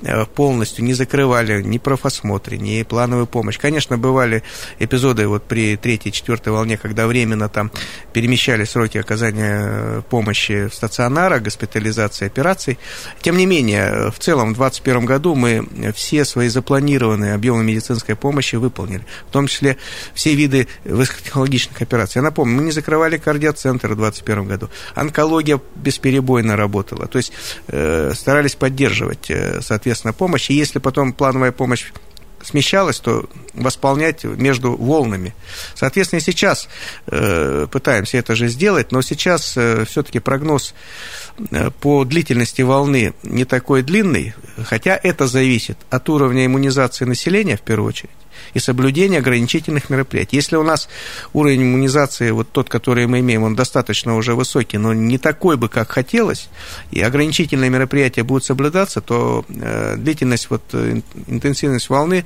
э, 0.02 0.26
полностью, 0.26 0.86
не 0.86 0.94
закрывали 0.94 1.62
ни 1.62 1.78
профосмотры, 1.78 2.58
ни 2.58 2.84
плановую 2.84 3.28
помощь. 3.28 3.58
Конечно, 3.58 3.98
бывали 3.98 4.44
эпизоды 4.80 5.28
вот 5.28 5.44
при 5.44 5.76
третьей, 5.76 6.12
четвертой 6.12 6.54
волне, 6.54 6.78
когда 6.78 7.08
временно 7.08 7.50
там 7.50 7.72
перемещали 8.14 8.64
сроки 8.64 8.98
оказания 8.98 9.60
э, 9.62 10.02
помощи 10.10 10.68
в 10.68 10.74
стационарах, 10.74 11.42
госпитализации, 11.42 12.28
операций. 12.28 12.78
Тем 13.22 13.38
не 13.38 13.46
менее, 13.46 14.12
в 14.12 14.20
целом 14.20 14.54
в 14.54 14.58
2021 14.58 15.06
году 15.06 15.36
мы 15.36 15.68
все 15.94 16.26
свои 16.30 16.48
запланированные 16.48 17.34
объемы 17.34 17.64
медицинской 17.64 18.16
помощи 18.16 18.56
выполнили, 18.56 19.06
в 19.28 19.32
том 19.32 19.48
числе 19.48 19.78
все 20.14 20.36
виды 20.36 20.68
высокотехнологичных 20.86 21.82
операций. 21.82 22.20
Я 22.20 22.24
напомню, 22.24 22.56
мы 22.56 22.64
не 22.64 22.72
закрывали 22.72 23.18
кардиоцентр 23.18 23.88
в 23.88 23.98
2021 23.98 24.48
году, 24.48 24.70
онкология 24.96 25.60
бесперебойно 25.76 26.56
работала, 26.56 27.08
то 27.08 27.18
есть 27.18 27.32
э, 27.68 28.14
старались 28.16 28.56
поддерживать, 28.56 29.30
э, 29.30 29.62
соответственно, 29.62 30.14
помощь, 30.14 30.50
и 30.50 30.54
если 30.54 30.80
потом 30.80 31.14
плановая 31.14 31.52
помощь 31.52 31.92
смещалась, 32.44 33.00
то 33.00 33.30
восполнять 33.54 34.24
между 34.24 34.76
волнами. 34.76 35.36
Соответственно, 35.76 36.22
сейчас 36.22 36.70
э, 37.08 37.68
пытаемся 37.72 38.18
это 38.18 38.36
же 38.36 38.48
сделать, 38.48 38.92
но 38.92 39.02
сейчас 39.02 39.56
э, 39.58 39.86
все-таки 39.86 40.20
прогноз 40.20 40.74
э, 41.52 41.70
по 41.80 42.06
длительности 42.06 42.62
волны 42.62 43.14
не 43.24 43.46
такой 43.46 43.84
длинный, 43.84 44.34
хотя 44.66 45.00
это 45.02 45.28
зависит 45.28 45.78
от 45.90 46.10
уровня 46.10 46.46
иммунизации 46.46 47.06
населения 47.06 47.58
в 47.58 47.62
первую 47.62 47.90
очередь 47.90 48.12
и 48.54 48.60
соблюдение 48.60 49.20
ограничительных 49.20 49.90
мероприятий. 49.90 50.38
Если 50.38 50.56
у 50.56 50.64
нас 50.64 50.90
уровень 51.34 51.64
иммунизации, 51.64 52.32
вот 52.32 52.52
тот, 52.52 52.70
который 52.70 53.08
мы 53.08 53.20
имеем, 53.20 53.44
он 53.44 53.56
достаточно 53.56 54.16
уже 54.16 54.36
высокий, 54.36 54.78
но 54.78 54.94
не 54.94 55.18
такой 55.18 55.58
бы, 55.58 55.70
как 55.70 55.92
хотелось, 55.92 56.50
и 56.92 57.02
ограничительные 57.02 57.70
мероприятия 57.70 58.24
будут 58.24 58.44
соблюдаться, 58.44 59.02
то 59.02 59.46
э, 59.50 59.96
длительность, 59.98 60.50
вот, 60.50 60.64
интенсивность 61.28 61.90
волны 61.90 62.26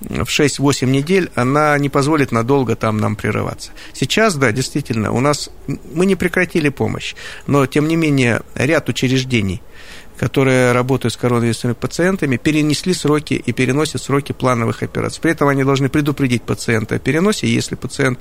в 0.00 0.24
6-8 0.24 0.86
недель, 0.86 1.30
она 1.34 1.76
не 1.78 1.88
позволит 1.88 2.32
надолго 2.32 2.76
там 2.76 2.98
нам 2.98 3.16
прерываться. 3.16 3.72
Сейчас, 3.92 4.36
да, 4.36 4.52
действительно, 4.52 5.12
у 5.12 5.20
нас 5.20 5.50
мы 5.94 6.06
не 6.06 6.16
прекратили 6.16 6.68
помощь, 6.68 7.14
но, 7.46 7.66
тем 7.66 7.88
не 7.88 7.96
менее, 7.96 8.42
ряд 8.54 8.88
учреждений– 8.88 9.62
которые 10.20 10.72
работают 10.72 11.14
с 11.14 11.16
коронавирусными 11.16 11.72
пациентами, 11.72 12.36
перенесли 12.36 12.92
сроки 12.92 13.32
и 13.32 13.52
переносят 13.52 14.02
сроки 14.02 14.32
плановых 14.32 14.82
операций. 14.82 15.18
При 15.22 15.30
этом 15.30 15.48
они 15.48 15.64
должны 15.64 15.88
предупредить 15.88 16.42
пациента 16.42 16.96
о 16.96 16.98
переносе. 16.98 17.46
Если 17.46 17.74
пациент, 17.74 18.18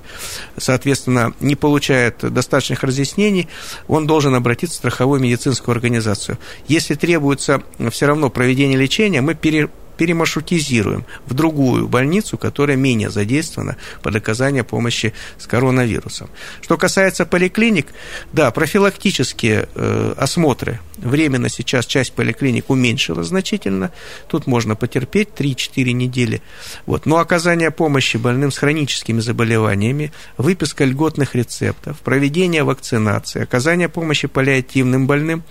соответственно, 0.58 1.34
не 1.42 1.58
получает 1.58 2.20
достаточных 2.22 2.84
разъяснений, 2.84 3.50
он 3.90 4.08
должен 4.08 4.34
обратиться 4.34 4.76
в 4.76 4.78
страховую 4.78 5.20
медицинскую 5.20 5.74
организацию. 5.74 6.38
Если 6.70 6.96
требуется 6.96 7.64
все 7.92 8.06
равно 8.06 8.30
проведение 8.30 8.80
лечения, 8.80 9.20
мы 9.20 9.36
пере 9.36 9.70
перемаршрутизируем 10.00 11.04
в 11.26 11.34
другую 11.34 11.90
больницу, 11.90 12.38
которая 12.38 12.78
менее 12.78 13.10
задействована 13.10 13.76
под 14.02 14.16
оказание 14.16 14.64
помощи 14.64 15.14
с 15.38 15.46
коронавирусом. 15.46 16.30
Что 16.62 16.78
касается 16.78 17.26
поликлиник, 17.26 17.88
да, 18.32 18.50
профилактические 18.52 19.68
э, 19.76 20.14
осмотры 20.18 20.80
временно 20.96 21.50
сейчас 21.50 21.86
часть 21.86 22.14
поликлиник 22.14 22.70
уменьшила 22.70 23.24
значительно. 23.24 23.92
Тут 24.30 24.48
можно 24.48 24.78
потерпеть 24.78 25.30
3-4 25.36 25.92
недели. 25.92 26.42
Вот. 26.86 27.06
Но 27.06 27.18
оказание 27.18 27.70
помощи 27.70 28.16
больным 28.16 28.52
с 28.52 28.58
хроническими 28.58 29.20
заболеваниями, 29.20 30.14
выписка 30.38 30.86
льготных 30.86 31.36
рецептов, 31.36 32.00
проведение 32.00 32.64
вакцинации, 32.64 33.44
оказание 33.44 33.90
помощи 33.90 34.30
паллиативным 34.30 35.08
больным 35.08 35.44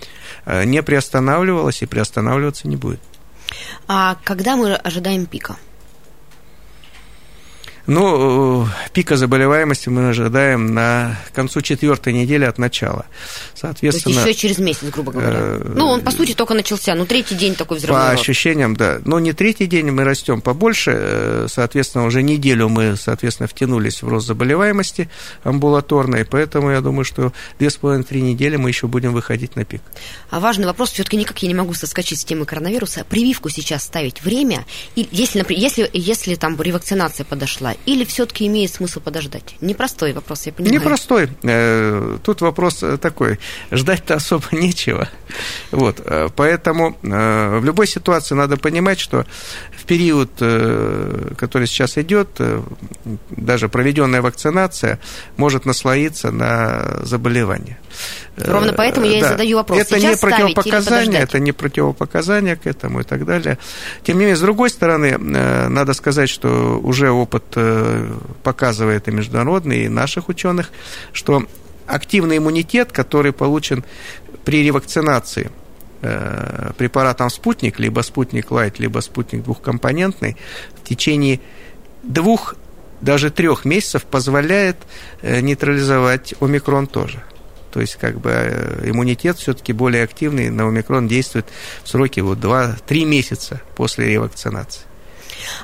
э, 0.47 0.63
не 0.63 0.81
приостанавливалось 0.81 1.83
и 1.83 1.85
приостанавливаться 1.85 2.67
не 2.67 2.77
будет. 2.77 2.99
А 3.87 4.17
когда 4.23 4.55
мы 4.55 4.75
ожидаем 4.75 5.25
пика? 5.25 5.57
Ну, 7.89 8.65
э, 8.65 8.67
пика 8.93 9.17
заболеваемости 9.17 9.89
мы 9.89 10.09
ожидаем 10.09 10.75
на 10.75 11.17
концу 11.33 11.61
четвертой 11.61 12.13
недели 12.13 12.45
от 12.45 12.59
начала. 12.59 13.07
Соответственно, 13.55 14.13
То 14.13 14.27
есть 14.27 14.37
еще 14.37 14.47
через 14.47 14.59
месяц, 14.59 14.83
грубо 14.91 15.11
говоря. 15.11 15.31
Э, 15.33 15.71
ну, 15.75 15.87
он, 15.87 16.01
по 16.01 16.11
сути, 16.11 16.33
только 16.33 16.53
начался. 16.53 16.93
Ну, 16.93 17.07
третий 17.07 17.33
день 17.33 17.55
такой 17.55 17.77
взрывной 17.77 17.99
По 17.99 18.11
рост. 18.11 18.21
ощущениям, 18.21 18.75
да. 18.75 18.99
Но 19.05 19.19
не 19.19 19.33
третий 19.33 19.65
день 19.65 19.89
мы 19.89 20.03
растем 20.03 20.39
побольше. 20.41 20.91
Э, 20.93 21.47
соответственно, 21.49 22.05
уже 22.05 22.21
неделю 22.21 22.69
мы, 22.69 22.95
соответственно, 22.95 23.47
втянулись 23.47 24.03
в 24.03 24.07
рост 24.07 24.27
заболеваемости 24.27 25.09
амбулаторной. 25.43 26.25
Поэтому 26.25 26.69
я 26.69 26.81
думаю, 26.81 27.05
что 27.05 27.33
две 27.57 27.71
с 27.71 27.77
половиной-три 27.77 28.21
недели 28.21 28.55
мы 28.55 28.69
еще 28.69 28.85
будем 28.85 29.13
выходить 29.13 29.55
на 29.55 29.65
пик. 29.65 29.81
А 30.29 30.39
важный 30.39 30.67
вопрос, 30.67 30.91
все-таки 30.91 31.17
никак 31.17 31.39
я 31.39 31.47
не 31.47 31.55
могу 31.55 31.73
соскочить 31.73 32.19
с 32.19 32.23
темы 32.23 32.45
коронавируса. 32.45 33.03
Прививку 33.03 33.49
сейчас 33.49 33.83
ставить 33.83 34.21
время, 34.21 34.63
и 34.95 35.07
если, 35.11 35.39
например, 35.39 35.63
если, 35.63 35.89
если 35.91 36.35
там 36.35 36.55
ревакцинация 36.61 37.25
подошла, 37.25 37.73
или 37.85 38.03
все-таки 38.05 38.47
имеет 38.47 38.71
смысл 38.71 38.99
подождать? 38.99 39.55
Непростой 39.61 40.13
вопрос, 40.13 40.45
я 40.45 40.53
понимаю. 40.53 40.79
Непростой. 40.79 41.29
Э, 41.43 42.17
тут 42.23 42.41
вопрос 42.41 42.83
такой. 43.01 43.39
Ждать-то 43.71 44.15
особо 44.15 44.45
нечего. 44.51 45.09
Вот. 45.71 46.01
Э, 46.05 46.29
поэтому 46.35 46.97
э, 47.01 47.59
в 47.59 47.65
любой 47.65 47.87
ситуации 47.87 48.35
надо 48.35 48.57
понимать, 48.57 48.99
что 48.99 49.25
в 49.75 49.85
период, 49.85 50.31
который 50.35 51.65
сейчас 51.67 51.97
идет, 51.97 52.39
даже 53.31 53.69
проведенная 53.69 54.21
вакцинация 54.21 54.99
может 55.37 55.65
наслоиться 55.65 56.31
на 56.31 56.99
заболевание. 57.03 57.79
Ровно 58.37 58.73
поэтому 58.73 59.05
я 59.05 59.19
да. 59.21 59.27
и 59.27 59.29
задаю 59.29 59.57
вопрос. 59.57 59.79
Это 59.79 59.99
Сейчас 59.99 60.21
не 60.21 60.29
противопоказание, 60.29 61.21
это 61.21 61.39
не 61.39 61.51
противопоказание 61.51 62.55
к 62.55 62.65
этому 62.67 63.01
и 63.01 63.03
так 63.03 63.25
далее. 63.25 63.57
Тем 64.03 64.17
не 64.17 64.21
менее, 64.21 64.35
с 64.35 64.41
другой 64.41 64.69
стороны, 64.69 65.17
надо 65.17 65.93
сказать, 65.93 66.29
что 66.29 66.79
уже 66.81 67.11
опыт 67.11 67.43
показывает 68.43 69.07
и 69.07 69.11
международный, 69.11 69.85
и 69.85 69.89
наших 69.89 70.29
ученых, 70.29 70.71
что 71.13 71.45
активный 71.89 72.37
иммунитет, 72.37 72.91
который 72.91 73.33
получен 73.33 73.83
при 74.45 74.63
ревакцинации 74.63 75.51
э, 76.01 76.71
препаратом 76.77 77.29
«Спутник», 77.29 77.79
либо 77.79 78.01
«Спутник 78.01 78.51
Лайт», 78.51 78.79
либо 78.79 78.99
«Спутник 78.99 79.43
двухкомпонентный», 79.43 80.37
в 80.75 80.87
течение 80.87 81.39
двух, 82.03 82.55
даже 83.01 83.31
трех 83.31 83.65
месяцев 83.65 84.03
позволяет 84.03 84.77
э, 85.21 85.41
нейтрализовать 85.41 86.35
омикрон 86.39 86.87
тоже. 86.87 87.23
То 87.71 87.81
есть, 87.81 87.95
как 87.95 88.19
бы, 88.19 88.31
э, 88.31 88.89
иммунитет 88.89 89.37
все-таки 89.37 89.73
более 89.73 90.03
активный 90.03 90.49
на 90.49 90.67
омикрон 90.67 91.07
действует 91.07 91.45
в 91.83 91.89
сроки 91.89 92.19
вот 92.19 92.39
2-3 92.39 93.05
месяца 93.05 93.61
после 93.75 94.07
ревакцинации. 94.07 94.88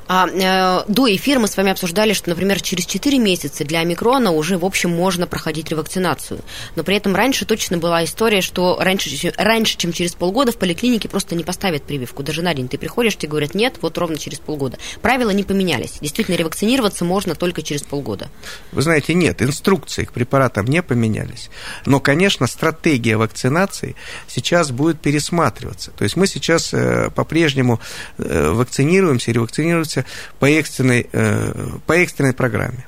А, 0.08 0.28
э, 0.28 0.84
до 0.88 1.13
эфира 1.13 1.39
мы 1.39 1.47
с 1.47 1.58
вами 1.58 1.71
обсуждали, 1.71 2.13
что, 2.13 2.30
например, 2.30 2.62
через 2.62 2.86
4 2.86 3.17
месяца 3.19 3.65
для 3.65 3.80
омикрона 3.80 4.32
уже, 4.32 4.58
в 4.58 4.65
общем, 4.65 4.91
можно 4.91 5.28
проходить 5.28 5.69
ревакцинацию. 5.69 6.41
Но 6.75 6.84
при 6.84 6.95
этом 6.95 7.15
раньше 7.15 7.45
точно 7.45 7.78
была 7.78 8.04
история, 8.04 8.41
что 8.41 8.78
раньше, 8.80 9.34
раньше 9.38 9.78
чем 9.78 9.93
через 9.93 10.13
полгода 10.13 10.51
в 10.51 10.58
поликлинике 10.58 11.10
просто 11.10 11.36
не 11.36 11.43
поставят 11.43 11.84
прививку. 11.84 12.23
Даже 12.23 12.41
на 12.41 12.54
день 12.54 12.67
ты 12.67 12.78
приходишь, 12.78 13.15
тебе 13.15 13.30
говорят, 13.30 13.56
нет, 13.56 13.75
вот 13.82 13.97
ровно 13.97 14.17
через 14.17 14.39
полгода. 14.39 14.78
Правила 15.01 15.32
не 15.32 15.43
поменялись. 15.43 15.97
Действительно, 16.01 16.36
ревакцинироваться 16.36 17.06
можно 17.06 17.36
только 17.36 17.62
через 17.62 17.82
полгода. 17.82 18.30
Вы 18.71 18.82
знаете, 18.82 19.13
нет, 19.13 19.41
инструкции 19.41 20.06
к 20.06 20.12
препаратам 20.12 20.65
не 20.65 20.82
поменялись. 20.82 21.49
Но, 21.86 21.99
конечно, 21.99 22.47
стратегия 22.47 23.17
вакцинации 23.17 23.95
сейчас 24.28 24.71
будет 24.71 24.99
пересматриваться. 24.99 25.91
То 25.91 26.04
есть 26.04 26.15
мы 26.15 26.28
сейчас 26.28 26.73
э, 26.73 27.10
по-прежнему 27.15 27.80
э, 28.17 28.49
вакцинируемся, 28.51 29.32
ревакцинируемся 29.32 29.55
вакцинируются 29.56 30.06
по 30.39 30.46
экстренной, 30.50 31.08
э, 31.12 31.70
по 31.86 31.94
экстренной 31.94 32.34
программе. 32.34 32.86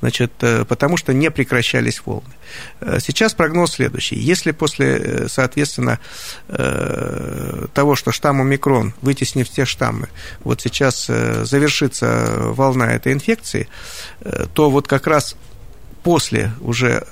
Значит, 0.00 0.32
э, 0.42 0.64
потому 0.64 0.96
что 0.96 1.12
не 1.12 1.30
прекращались 1.30 2.00
волны. 2.04 2.34
Э, 2.80 2.98
сейчас 3.00 3.34
прогноз 3.34 3.72
следующий. 3.72 4.16
Если 4.16 4.52
после, 4.52 5.28
соответственно, 5.28 5.98
того, 7.74 7.96
что 7.96 8.12
штамм 8.12 8.40
омикрон, 8.40 8.94
вытеснив 9.02 9.48
все 9.48 9.64
штаммы, 9.64 10.08
вот 10.40 10.60
сейчас 10.60 11.06
завершится 11.06 12.36
волна 12.38 12.92
этой 12.92 13.12
инфекции, 13.12 13.68
то 14.54 14.70
вот 14.70 14.86
как 14.86 15.06
раз 15.06 15.36
после 16.02 16.52
уже 16.60 17.04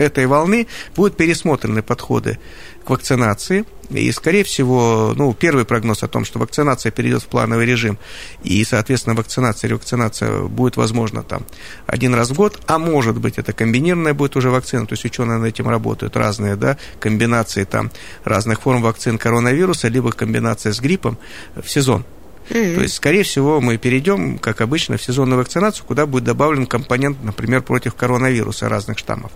этой 0.00 0.26
волны 0.26 0.66
будут 0.96 1.16
пересмотрены 1.16 1.82
подходы 1.82 2.38
к 2.84 2.90
вакцинации. 2.90 3.64
И, 3.90 4.10
скорее 4.12 4.44
всего, 4.44 5.14
ну, 5.16 5.34
первый 5.34 5.64
прогноз 5.64 6.04
о 6.04 6.08
том, 6.08 6.24
что 6.24 6.38
вакцинация 6.38 6.92
перейдет 6.92 7.22
в 7.22 7.26
плановый 7.26 7.66
режим, 7.66 7.98
и, 8.44 8.62
соответственно, 8.62 9.16
вакцинация, 9.16 9.68
ревакцинация 9.68 10.42
будет 10.42 10.76
возможно 10.76 11.24
там 11.24 11.44
один 11.86 12.14
раз 12.14 12.30
в 12.30 12.34
год, 12.34 12.60
а 12.68 12.78
может 12.78 13.18
быть, 13.18 13.38
это 13.38 13.52
комбинированная 13.52 14.14
будет 14.14 14.36
уже 14.36 14.50
вакцина, 14.50 14.86
то 14.86 14.92
есть 14.92 15.04
ученые 15.04 15.38
над 15.38 15.48
этим 15.48 15.68
работают, 15.68 16.16
разные, 16.16 16.54
да, 16.54 16.78
комбинации 17.00 17.64
там 17.64 17.90
разных 18.22 18.62
форм 18.62 18.80
вакцин 18.80 19.18
коронавируса, 19.18 19.88
либо 19.88 20.12
комбинация 20.12 20.72
с 20.72 20.78
гриппом 20.78 21.18
в 21.60 21.68
сезон. 21.68 22.04
Mm-hmm. 22.48 22.74
То 22.76 22.82
есть, 22.82 22.94
скорее 22.94 23.24
всего, 23.24 23.60
мы 23.60 23.76
перейдем, 23.76 24.38
как 24.38 24.60
обычно, 24.60 24.96
в 24.96 25.02
сезонную 25.02 25.38
вакцинацию, 25.38 25.84
куда 25.84 26.06
будет 26.06 26.24
добавлен 26.24 26.66
компонент, 26.66 27.18
например, 27.22 27.62
против 27.62 27.96
коронавируса 27.96 28.68
разных 28.68 28.98
штаммов. 28.98 29.32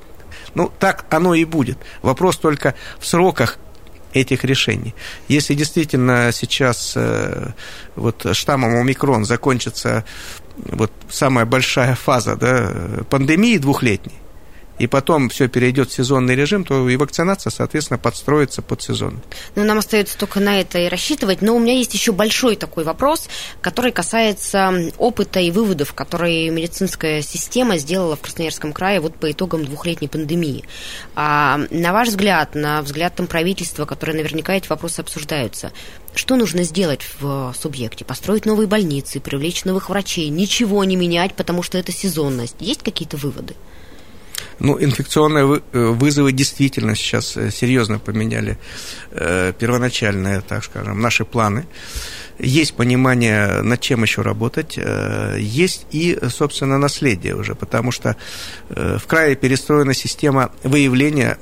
Ну, 0.54 0.70
так 0.78 1.06
оно 1.10 1.34
и 1.34 1.44
будет. 1.44 1.78
Вопрос 2.02 2.36
только 2.36 2.74
в 2.98 3.06
сроках 3.06 3.58
этих 4.12 4.44
решений. 4.44 4.94
Если 5.28 5.54
действительно 5.54 6.30
сейчас 6.32 6.94
э, 6.96 7.48
вот 7.96 8.26
штаммом 8.32 8.76
омикрон 8.76 9.24
закончится 9.24 10.04
вот 10.56 10.92
самая 11.10 11.44
большая 11.44 11.96
фаза 11.96 12.36
да, 12.36 13.04
пандемии 13.10 13.58
двухлетней, 13.58 14.14
и 14.78 14.86
потом 14.86 15.28
все 15.28 15.48
перейдет 15.48 15.90
в 15.90 15.94
сезонный 15.94 16.34
режим, 16.34 16.64
то 16.64 16.88
и 16.88 16.96
вакцинация, 16.96 17.50
соответственно, 17.50 17.98
подстроится 17.98 18.60
под 18.62 18.82
сезон. 18.82 19.20
Ну, 19.54 19.64
нам 19.64 19.78
остается 19.78 20.18
только 20.18 20.40
на 20.40 20.60
это 20.60 20.78
и 20.78 20.88
рассчитывать. 20.88 21.42
Но 21.42 21.54
у 21.54 21.60
меня 21.60 21.74
есть 21.74 21.94
еще 21.94 22.12
большой 22.12 22.56
такой 22.56 22.84
вопрос, 22.84 23.28
который 23.60 23.92
касается 23.92 24.92
опыта 24.98 25.40
и 25.40 25.50
выводов, 25.50 25.92
которые 25.92 26.50
медицинская 26.50 27.22
система 27.22 27.78
сделала 27.78 28.16
в 28.16 28.20
Красноярском 28.20 28.72
крае 28.72 29.00
вот 29.00 29.14
по 29.14 29.30
итогам 29.30 29.64
двухлетней 29.64 30.08
пандемии. 30.08 30.64
А, 31.14 31.60
на 31.70 31.92
ваш 31.92 32.08
взгляд, 32.08 32.54
на 32.54 32.82
взгляд 32.82 33.14
там 33.14 33.26
правительства, 33.26 33.84
которое 33.84 34.14
наверняка 34.14 34.54
эти 34.54 34.68
вопросы 34.68 35.00
обсуждаются, 35.00 35.72
что 36.14 36.36
нужно 36.36 36.62
сделать 36.62 37.02
в 37.18 37.54
субъекте? 37.58 38.04
Построить 38.04 38.46
новые 38.46 38.68
больницы, 38.68 39.20
привлечь 39.20 39.64
новых 39.64 39.88
врачей, 39.88 40.28
ничего 40.28 40.84
не 40.84 40.96
менять, 40.96 41.34
потому 41.34 41.62
что 41.62 41.76
это 41.78 41.92
сезонность. 41.92 42.56
Есть 42.60 42.82
какие-то 42.82 43.16
выводы? 43.16 43.54
Ну, 44.58 44.82
инфекционные 44.82 45.62
э, 45.72 45.86
вызовы 45.86 46.32
действительно 46.32 46.94
сейчас 46.94 47.36
э, 47.36 47.50
серьезно 47.50 47.98
поменяли 47.98 48.58
э, 49.10 49.52
первоначальные, 49.58 50.40
так 50.40 50.64
скажем, 50.64 51.00
наши 51.00 51.24
планы. 51.24 51.66
Есть 52.38 52.74
понимание, 52.74 53.62
над 53.62 53.80
чем 53.80 54.02
еще 54.02 54.22
работать. 54.22 54.76
Есть 55.38 55.86
и, 55.92 56.18
собственно, 56.30 56.78
наследие 56.78 57.36
уже, 57.36 57.54
потому 57.54 57.92
что 57.92 58.16
в 58.70 59.02
крае 59.06 59.36
перестроена 59.36 59.94
система 59.94 60.50
выявления 60.64 61.38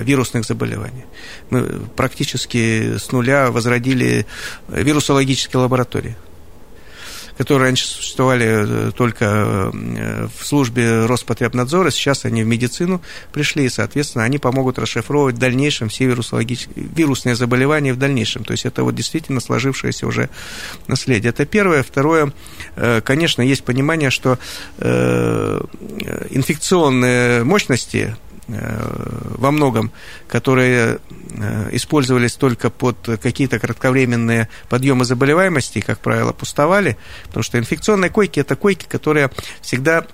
вирусных 0.00 0.46
заболеваний. 0.46 1.04
Мы 1.50 1.64
практически 1.96 2.96
с 2.96 3.12
нуля 3.12 3.50
возродили 3.50 4.24
вирусологические 4.68 5.60
лаборатории 5.60 6.16
которые 7.36 7.66
раньше 7.66 7.86
существовали 7.86 8.88
э, 8.88 8.92
только 8.92 9.24
э, 9.24 10.28
в 10.38 10.46
службе 10.46 11.06
Роспотребнадзора, 11.06 11.90
сейчас 11.90 12.24
они 12.24 12.42
в 12.42 12.46
медицину 12.46 13.02
пришли, 13.32 13.64
и, 13.64 13.68
соответственно, 13.68 14.24
они 14.24 14.38
помогут 14.38 14.78
расшифровывать 14.78 15.36
в 15.36 15.38
дальнейшем 15.38 15.88
все 15.88 16.06
вирусные 16.06 17.34
заболевания 17.34 17.92
в 17.92 17.98
дальнейшем. 17.98 18.44
То 18.44 18.52
есть 18.52 18.64
это 18.66 18.84
вот 18.84 18.94
действительно 18.94 19.40
сложившееся 19.40 20.06
уже 20.06 20.30
наследие. 20.86 21.30
Это 21.30 21.44
первое. 21.44 21.82
Второе, 21.82 22.32
э, 22.76 23.00
конечно, 23.00 23.42
есть 23.42 23.64
понимание, 23.64 24.10
что 24.10 24.38
инфекционные 26.30 27.44
мощности 27.44 28.16
во 28.46 29.50
многом, 29.50 29.90
которые 30.28 30.98
использовались 31.72 32.34
только 32.34 32.70
под 32.70 32.96
какие-то 33.22 33.58
кратковременные 33.58 34.48
подъемы 34.68 35.04
заболеваемости, 35.04 35.80
как 35.80 35.98
правило, 36.00 36.32
пустовали, 36.32 36.96
потому 37.26 37.42
что 37.42 37.58
инфекционные 37.58 38.10
койки– 38.10 38.40
это 38.40 38.56
койки, 38.56 38.86
которые 38.86 39.30
всегда 39.62 40.06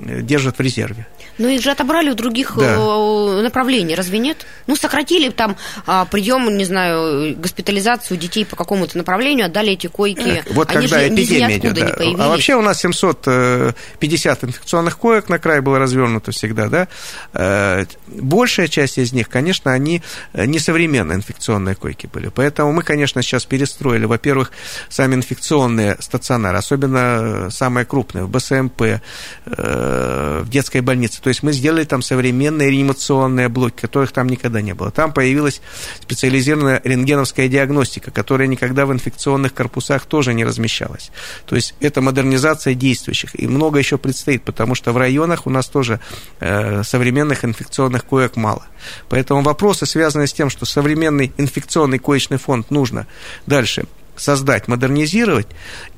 держат 0.00 0.58
в 0.58 0.60
резерве. 0.60 1.06
Но 1.38 1.48
их 1.48 1.62
же 1.62 1.70
отобрали 1.70 2.10
у 2.10 2.14
других 2.14 2.54
да. 2.56 2.74
Э, 2.76 3.42
направлений, 3.42 3.94
разве 3.94 4.18
нет? 4.18 4.46
Ну, 4.66 4.74
сократили 4.74 5.30
там 5.30 5.56
а, 5.86 6.04
прием, 6.04 6.56
не 6.56 6.64
знаю, 6.64 7.36
госпитализацию 7.36 8.18
детей 8.18 8.44
по 8.44 8.56
какому-то 8.56 8.98
направлению, 8.98 9.46
отдали 9.46 9.72
эти 9.72 9.86
койки. 9.86 10.42
Вот 10.50 10.70
Они 10.70 10.86
когда 10.86 11.00
же 11.00 11.08
эпидемия 11.08 11.58
идет, 11.58 11.74
да. 11.74 12.04
Не 12.04 12.14
а 12.16 12.28
вообще 12.28 12.56
у 12.56 12.60
нас 12.60 12.80
750 12.80 14.44
инфекционных 14.44 14.98
коек 14.98 15.28
на 15.28 15.38
край 15.38 15.60
было 15.60 15.78
развернуто 15.78 16.32
всегда, 16.32 16.68
да. 16.68 16.88
Э, 17.32 17.84
большая 18.08 18.66
часть 18.66 18.98
из 18.98 19.12
них, 19.12 19.28
конечно, 19.28 19.72
они 19.72 20.02
несовременные 20.34 21.16
инфекционные 21.16 21.76
койки 21.76 22.08
были. 22.12 22.28
Поэтому 22.28 22.72
мы, 22.72 22.82
конечно, 22.82 23.22
сейчас 23.22 23.44
перестроили, 23.44 24.06
во-первых, 24.06 24.50
сами 24.88 25.14
инфекционные 25.14 25.96
стационары, 26.00 26.58
особенно 26.58 27.48
самые 27.50 27.84
крупные, 27.84 28.24
в 28.24 28.30
БСМП, 28.30 29.00
в 29.46 30.48
детской 30.48 30.80
больнице. 30.80 31.20
То 31.28 31.30
есть 31.30 31.42
мы 31.42 31.52
сделали 31.52 31.84
там 31.84 32.00
современные 32.00 32.70
реанимационные 32.70 33.50
блоки, 33.50 33.82
которых 33.82 34.12
там 34.12 34.30
никогда 34.30 34.62
не 34.62 34.72
было. 34.72 34.90
Там 34.90 35.12
появилась 35.12 35.60
специализированная 36.00 36.80
рентгеновская 36.82 37.48
диагностика, 37.48 38.10
которая 38.10 38.48
никогда 38.48 38.86
в 38.86 38.94
инфекционных 38.94 39.52
корпусах 39.52 40.06
тоже 40.06 40.32
не 40.32 40.42
размещалась. 40.46 41.10
То 41.44 41.54
есть 41.54 41.74
это 41.80 42.00
модернизация 42.00 42.72
действующих. 42.72 43.38
И 43.38 43.46
много 43.46 43.78
еще 43.78 43.98
предстоит, 43.98 44.42
потому 44.42 44.74
что 44.74 44.92
в 44.92 44.96
районах 44.96 45.46
у 45.46 45.50
нас 45.50 45.66
тоже 45.66 46.00
э, 46.40 46.82
современных 46.82 47.44
инфекционных 47.44 48.06
коек 48.06 48.36
мало. 48.36 48.64
Поэтому 49.10 49.42
вопросы, 49.42 49.84
связанные 49.84 50.28
с 50.28 50.32
тем, 50.32 50.48
что 50.48 50.64
современный 50.64 51.30
инфекционный 51.36 51.98
коечный 51.98 52.38
фонд 52.38 52.70
нужно 52.70 53.06
дальше 53.46 53.84
создать, 54.18 54.68
модернизировать 54.68 55.46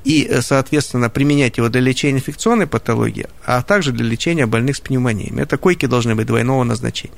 и, 0.05 0.27
э, 0.29 0.41
соответственно, 0.43 1.11
применять 1.11 1.59
его 1.59 1.69
для 1.69 1.81
лечения 1.81 2.19
инфекционной 2.19 2.67
патологии, 2.67 3.27
а 3.45 3.63
также 3.63 3.93
для 3.93 4.05
лечения 4.07 4.47
больных 4.47 4.77
с 4.77 4.81
пневмониями. 4.81 5.43
Это 5.43 5.57
койки 5.57 5.87
должны 5.87 6.15
быть 6.15 6.27
двойного 6.27 6.65
назначения. 6.65 7.15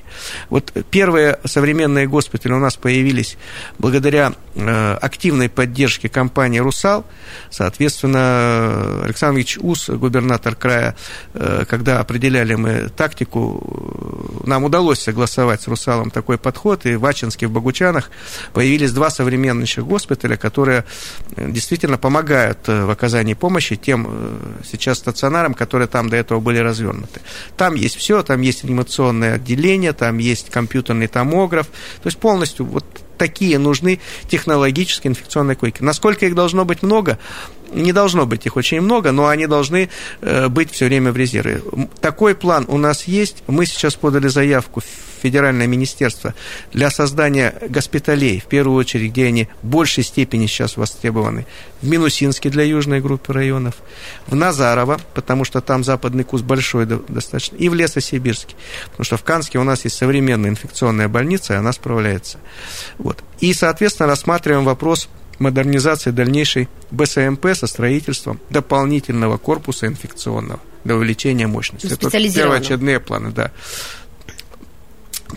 Вот 0.50 0.72
первые 0.90 1.38
современные 1.44 2.08
госпитали 2.08 2.52
у 2.52 2.58
нас 2.58 2.76
появились 2.76 3.36
благодаря 3.78 4.32
э, 4.54 4.94
активной 5.00 5.48
поддержке 5.48 6.08
компании 6.08 6.58
«Русал». 6.58 7.04
Соответственно, 7.50 9.04
Александр 9.04 9.38
Ильич 9.38 9.58
Ус, 9.60 9.88
губернатор 9.88 10.54
края, 10.54 10.96
э, 11.34 11.64
когда 11.68 12.00
определяли 12.00 12.54
мы 12.54 12.88
тактику, 12.96 14.42
нам 14.44 14.64
удалось 14.64 15.00
согласовать 15.00 15.62
с 15.62 15.68
«Русалом» 15.68 16.10
такой 16.10 16.38
подход, 16.38 16.86
и 16.86 16.96
в 16.96 17.06
Ачинске, 17.06 17.46
в 17.46 17.52
Богучанах 17.52 18.10
появились 18.52 18.92
два 18.92 19.10
современных 19.10 19.62
госпиталя, 19.78 20.36
которые 20.36 20.84
действительно 21.36 21.98
помогают 21.98 22.66
в 22.66 22.90
оказании 22.90 23.34
помощи 23.34 23.76
тем 23.76 24.06
э, 24.08 24.38
сейчас 24.64 24.98
стационарам, 24.98 25.54
которые 25.54 25.88
там 25.88 26.08
до 26.08 26.16
этого 26.16 26.40
были 26.40 26.58
развернуты. 26.58 27.20
Там 27.56 27.74
есть 27.74 27.96
все, 27.96 28.22
там 28.22 28.40
есть 28.40 28.64
анимационное 28.64 29.34
отделение, 29.34 29.92
там 29.92 30.18
есть 30.18 30.50
компьютерный 30.50 31.06
томограф, 31.06 31.66
то 31.66 32.06
есть 32.06 32.18
полностью 32.18 32.66
вот 32.66 32.84
такие 33.18 33.58
нужны 33.58 34.00
технологические 34.28 35.10
инфекционные 35.10 35.54
койки. 35.54 35.82
Насколько 35.82 36.26
их 36.26 36.34
должно 36.34 36.64
быть 36.64 36.82
много, 36.82 37.18
не 37.72 37.92
должно 37.92 38.26
быть 38.26 38.46
их 38.46 38.56
очень 38.56 38.80
много, 38.80 39.12
но 39.12 39.28
они 39.28 39.46
должны 39.46 39.88
э, 40.20 40.48
быть 40.48 40.70
все 40.70 40.86
время 40.86 41.12
в 41.12 41.16
резерве. 41.16 41.62
Такой 42.00 42.34
план 42.34 42.64
у 42.68 42.78
нас 42.78 43.04
есть. 43.04 43.42
Мы 43.46 43.66
сейчас 43.66 43.94
подали 43.94 44.28
заявку 44.28 44.80
в 44.80 44.84
Федеральное 45.22 45.68
министерство 45.68 46.34
для 46.72 46.90
создания 46.90 47.54
госпиталей, 47.68 48.40
в 48.40 48.46
первую 48.46 48.76
очередь, 48.76 49.12
где 49.12 49.26
они 49.26 49.48
в 49.62 49.68
большей 49.68 50.02
степени 50.02 50.46
сейчас 50.46 50.76
востребованы. 50.76 51.46
В 51.80 51.88
Минусинске 51.88 52.50
для 52.50 52.64
южной 52.64 53.00
группы 53.00 53.32
районов, 53.32 53.76
в 54.26 54.34
Назарово, 54.34 55.00
потому 55.14 55.44
что 55.44 55.60
там 55.60 55.84
западный 55.84 56.24
куст 56.24 56.44
большой 56.44 56.86
достаточно, 56.86 57.56
и 57.56 57.68
в 57.68 57.74
Лесосибирске, 57.74 58.56
потому 58.90 59.04
что 59.04 59.16
в 59.16 59.22
Канске 59.22 59.58
у 59.58 59.64
нас 59.64 59.84
есть 59.84 59.96
современная 59.96 60.50
инфекционная 60.50 61.08
больница, 61.08 61.54
и 61.54 61.56
она 61.56 61.72
справляется. 61.72 62.38
Вот. 62.98 63.22
И, 63.40 63.54
соответственно, 63.54 64.08
рассматриваем 64.08 64.64
вопрос 64.64 65.08
модернизации 65.42 66.10
дальнейшей 66.10 66.68
БСМП 66.90 67.54
со 67.54 67.66
строительством 67.66 68.40
дополнительного 68.50 69.38
корпуса 69.38 69.86
инфекционного 69.86 70.60
для 70.84 70.96
увеличения 70.96 71.46
мощности. 71.46 71.86
Это 71.86 72.10
первоочередные 72.10 73.00
планы, 73.00 73.30
да. 73.30 73.50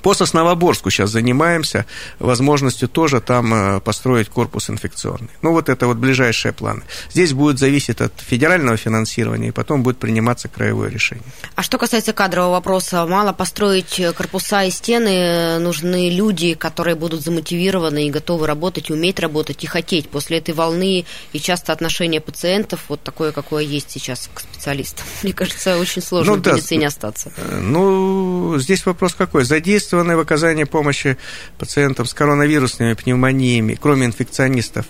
По 0.02 0.14
Сосновоборску 0.14 0.90
сейчас 0.90 1.10
занимаемся, 1.12 1.86
возможностью 2.20 2.88
тоже 2.88 3.22
там 3.22 3.54
э, 3.54 3.80
построить 3.80 4.30
корпус 4.30 4.70
инфекционный. 4.70 5.30
Ну, 5.42 5.52
вот 5.52 5.70
это 5.70 5.88
вот 5.88 5.98
ближайшие 5.98 6.52
планы. 6.54 6.84
Здесь 7.12 7.34
будет 7.34 7.60
зависеть 7.60 8.02
от 8.02 8.14
федерального 8.18 8.78
финансирования, 8.78 9.50
и 9.50 9.52
потом 9.52 9.84
будет 9.84 9.98
приниматься 9.98 10.48
краевое 10.48 10.90
решение. 10.90 11.26
А 11.56 11.64
что 11.64 11.78
касается 11.78 12.14
кадрового 12.14 12.52
вопроса, 12.52 13.06
мало 13.06 13.34
построить 13.34 14.02
корпуса 14.18 14.64
и 14.64 14.72
стены, 14.72 15.60
нужны 15.60 16.10
люди, 16.10 16.54
которые 16.54 16.96
будут 16.96 17.22
замотивированы 17.22 18.08
и 18.08 18.12
готовы 18.12 18.48
работать, 18.48 18.92
уметь 18.92 19.20
работать 19.20 19.64
и 19.64 19.68
хотеть. 19.68 20.10
После 20.10 20.38
этой 20.40 20.54
волны 20.54 21.06
и 21.34 21.40
часто 21.40 21.74
отношение 21.74 22.22
пациентов 22.22 22.82
вот 22.90 23.02
такое, 23.02 23.32
какое 23.32 23.64
есть 23.64 23.92
сейчас 23.92 24.30
к 24.34 24.40
специалистам. 24.42 25.06
Мне 25.24 25.34
кажется, 25.34 25.78
очень 25.78 26.02
сложно 26.02 26.36
ну, 26.36 26.42
в 26.42 26.46
медицине 26.46 26.82
да. 26.82 26.88
остаться. 26.88 27.32
Э, 27.38 27.60
ну, 27.60 28.58
здесь 28.58 28.86
вопрос 28.86 29.14
какой? 29.14 29.44
Задействовать 29.46 29.85
задействованы 29.86 30.18
в 30.18 30.20
оказании 30.20 30.64
помощи 30.64 31.18
пациентам 31.58 32.06
с 32.06 32.14
коронавирусными 32.14 32.94
пневмониями, 32.94 33.78
кроме 33.80 34.08
инфекционистов, 34.08 34.86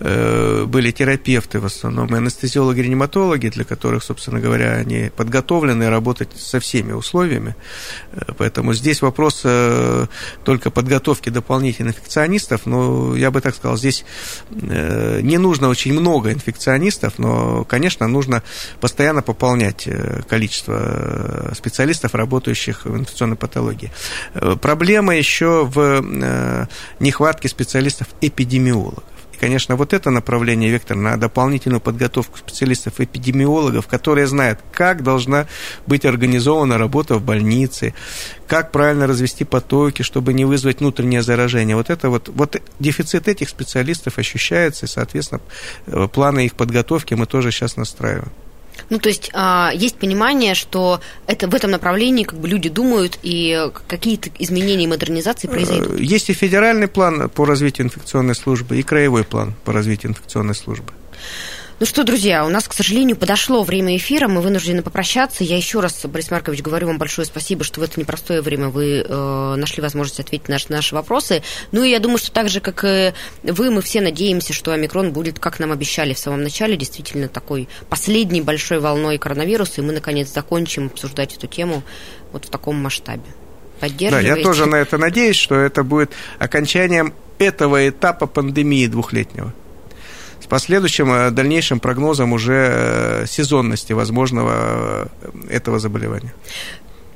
э, 0.00 0.64
были 0.64 0.90
терапевты 0.90 1.60
в 1.60 1.66
основном, 1.66 2.14
анестезиологи-реаниматологи, 2.14 3.50
для 3.50 3.64
которых, 3.64 4.02
собственно 4.02 4.40
говоря, 4.40 4.72
они 4.72 5.10
подготовлены 5.16 5.90
работать 5.90 6.30
со 6.36 6.60
всеми 6.60 6.92
условиями. 6.92 7.54
Э, 8.12 8.32
поэтому 8.38 8.74
здесь 8.74 9.02
вопрос 9.02 9.42
э, 9.44 10.06
только 10.44 10.70
подготовки 10.70 11.30
дополнительных 11.30 11.98
инфекционистов, 11.98 12.66
но 12.66 13.16
я 13.16 13.30
бы 13.30 13.40
так 13.40 13.54
сказал, 13.54 13.76
здесь 13.76 14.04
не 14.50 15.38
нужно 15.38 15.68
очень 15.68 15.92
много 15.92 16.32
инфекционистов, 16.32 17.18
но, 17.18 17.64
конечно, 17.64 18.08
нужно 18.08 18.42
постоянно 18.80 19.22
пополнять 19.22 19.88
количество 20.28 21.52
специалистов, 21.54 22.14
работающих 22.14 22.86
в 22.86 22.96
инфекционной 22.96 23.36
патологии. 23.36 23.90
Э, 24.40 24.56
проблема 24.60 25.16
еще 25.16 25.64
в 25.64 26.02
э, 26.02 26.66
нехватке 27.00 27.48
специалистов-эпидемиологов. 27.48 29.04
И, 29.32 29.36
конечно, 29.36 29.76
вот 29.76 29.92
это 29.92 30.10
направление, 30.10 30.70
Вектор, 30.70 30.96
на 30.96 31.16
дополнительную 31.16 31.80
подготовку 31.80 32.38
специалистов-эпидемиологов, 32.38 33.86
которые 33.86 34.26
знают, 34.26 34.60
как 34.72 35.02
должна 35.02 35.46
быть 35.86 36.04
организована 36.04 36.78
работа 36.78 37.16
в 37.16 37.22
больнице, 37.22 37.94
как 38.46 38.70
правильно 38.70 39.06
развести 39.06 39.44
потоки, 39.44 40.02
чтобы 40.02 40.32
не 40.32 40.44
вызвать 40.44 40.80
внутреннее 40.80 41.22
заражение. 41.22 41.76
Вот 41.76 41.90
это 41.90 42.08
вот, 42.08 42.28
вот 42.28 42.60
дефицит 42.78 43.28
этих 43.28 43.48
специалистов 43.48 44.18
ощущается, 44.18 44.86
и, 44.86 44.88
соответственно, 44.88 45.40
э, 45.86 46.08
планы 46.12 46.46
их 46.46 46.54
подготовки 46.54 47.14
мы 47.14 47.26
тоже 47.26 47.50
сейчас 47.50 47.76
настраиваем. 47.76 48.30
Ну, 48.90 48.98
то 48.98 49.08
есть 49.08 49.30
а, 49.34 49.70
есть 49.74 49.96
понимание, 49.96 50.54
что 50.54 51.00
это 51.26 51.48
в 51.48 51.54
этом 51.54 51.70
направлении 51.70 52.24
как 52.24 52.38
бы 52.38 52.48
люди 52.48 52.68
думают, 52.68 53.18
и 53.22 53.70
какие-то 53.86 54.30
изменения 54.38 54.84
и 54.84 54.88
модернизации 54.88 55.48
произойдут. 55.48 56.00
Э, 56.00 56.02
есть 56.02 56.30
и 56.30 56.32
федеральный 56.32 56.88
план 56.88 57.28
по 57.28 57.44
развитию 57.44 57.86
инфекционной 57.86 58.34
службы, 58.34 58.78
и 58.78 58.82
краевой 58.82 59.24
план 59.24 59.54
по 59.64 59.72
развитию 59.72 60.12
инфекционной 60.12 60.54
службы. 60.54 60.92
Ну 61.80 61.86
что, 61.86 62.02
друзья, 62.02 62.44
у 62.44 62.48
нас, 62.48 62.66
к 62.66 62.72
сожалению, 62.72 63.16
подошло 63.16 63.62
время 63.62 63.96
эфира, 63.96 64.26
мы 64.26 64.40
вынуждены 64.40 64.82
попрощаться. 64.82 65.44
Я 65.44 65.56
еще 65.56 65.78
раз, 65.78 66.04
Борис 66.06 66.28
Маркович, 66.28 66.60
говорю 66.60 66.88
вам 66.88 66.98
большое 66.98 67.24
спасибо, 67.24 67.62
что 67.62 67.78
в 67.78 67.84
это 67.84 68.00
непростое 68.00 68.42
время 68.42 68.68
вы 68.68 69.04
э, 69.08 69.54
нашли 69.54 69.80
возможность 69.80 70.18
ответить 70.18 70.48
на 70.48 70.54
наши, 70.54 70.72
наши 70.72 70.94
вопросы. 70.96 71.44
Ну 71.70 71.84
и 71.84 71.90
я 71.90 72.00
думаю, 72.00 72.18
что 72.18 72.32
так 72.32 72.48
же, 72.48 72.58
как 72.58 72.82
и 72.82 73.12
вы, 73.44 73.70
мы 73.70 73.80
все 73.80 74.00
надеемся, 74.00 74.52
что 74.52 74.72
омикрон 74.72 75.12
будет, 75.12 75.38
как 75.38 75.60
нам 75.60 75.70
обещали 75.70 76.14
в 76.14 76.18
самом 76.18 76.42
начале, 76.42 76.76
действительно 76.76 77.28
такой 77.28 77.68
последней 77.88 78.42
большой 78.42 78.80
волной 78.80 79.16
коронавируса, 79.18 79.80
и 79.80 79.84
мы, 79.84 79.92
наконец, 79.92 80.32
закончим 80.32 80.86
обсуждать 80.86 81.36
эту 81.36 81.46
тему 81.46 81.84
вот 82.32 82.46
в 82.46 82.50
таком 82.50 82.74
масштабе. 82.74 83.22
Да, 83.80 84.18
я 84.18 84.42
тоже 84.42 84.66
на 84.66 84.74
это 84.74 84.98
надеюсь, 84.98 85.36
что 85.36 85.54
это 85.54 85.84
будет 85.84 86.10
окончанием 86.40 87.14
этого 87.38 87.88
этапа 87.88 88.26
пандемии 88.26 88.88
двухлетнего 88.88 89.54
последующим 90.46 91.12
э, 91.12 91.30
дальнейшим 91.30 91.80
прогнозом 91.80 92.32
уже 92.32 92.70
э, 92.70 93.26
сезонности 93.26 93.92
возможного 93.92 95.08
э, 95.22 95.30
этого 95.50 95.78
заболевания 95.78 96.32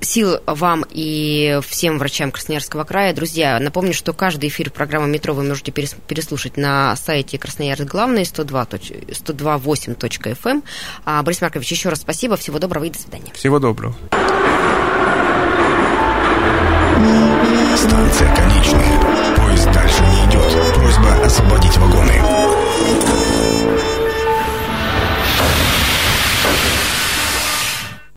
сил 0.05 0.41
вам 0.47 0.85
и 0.91 1.61
всем 1.67 1.99
врачам 1.99 2.31
Красноярского 2.31 2.85
края. 2.85 3.15
Друзья, 3.15 3.59
напомню, 3.61 3.95
что 3.95 4.13
каждый 4.13 4.49
эфир 4.49 4.71
программы 4.71 5.09
«Метро» 5.09 5.35
вы 5.35 5.45
можете 5.45 5.73
переслушать 5.73 6.57
на 6.57 6.95
сайте 6.97 7.39
Красноярск 7.39 7.85
главный 7.85 8.23
102.8.fm. 8.23 10.37
Эм. 10.45 10.63
А, 11.05 11.23
Борис 11.23 11.41
Маркович, 11.41 11.71
еще 11.71 11.89
раз 11.89 12.01
спасибо, 12.01 12.37
всего 12.37 12.59
доброго 12.59 12.85
и 12.85 12.91
до 12.91 12.99
свидания. 12.99 13.33
Всего 13.33 13.59
доброго. 13.59 13.95
Станция 17.77 18.37
конечная. 18.37 19.35
Поезд 19.37 19.73
дальше 19.73 20.03
не 20.03 20.31
идет. 20.31 20.75
Просьба 20.75 21.25
освободить 21.25 21.77
вагоны. 21.79 22.42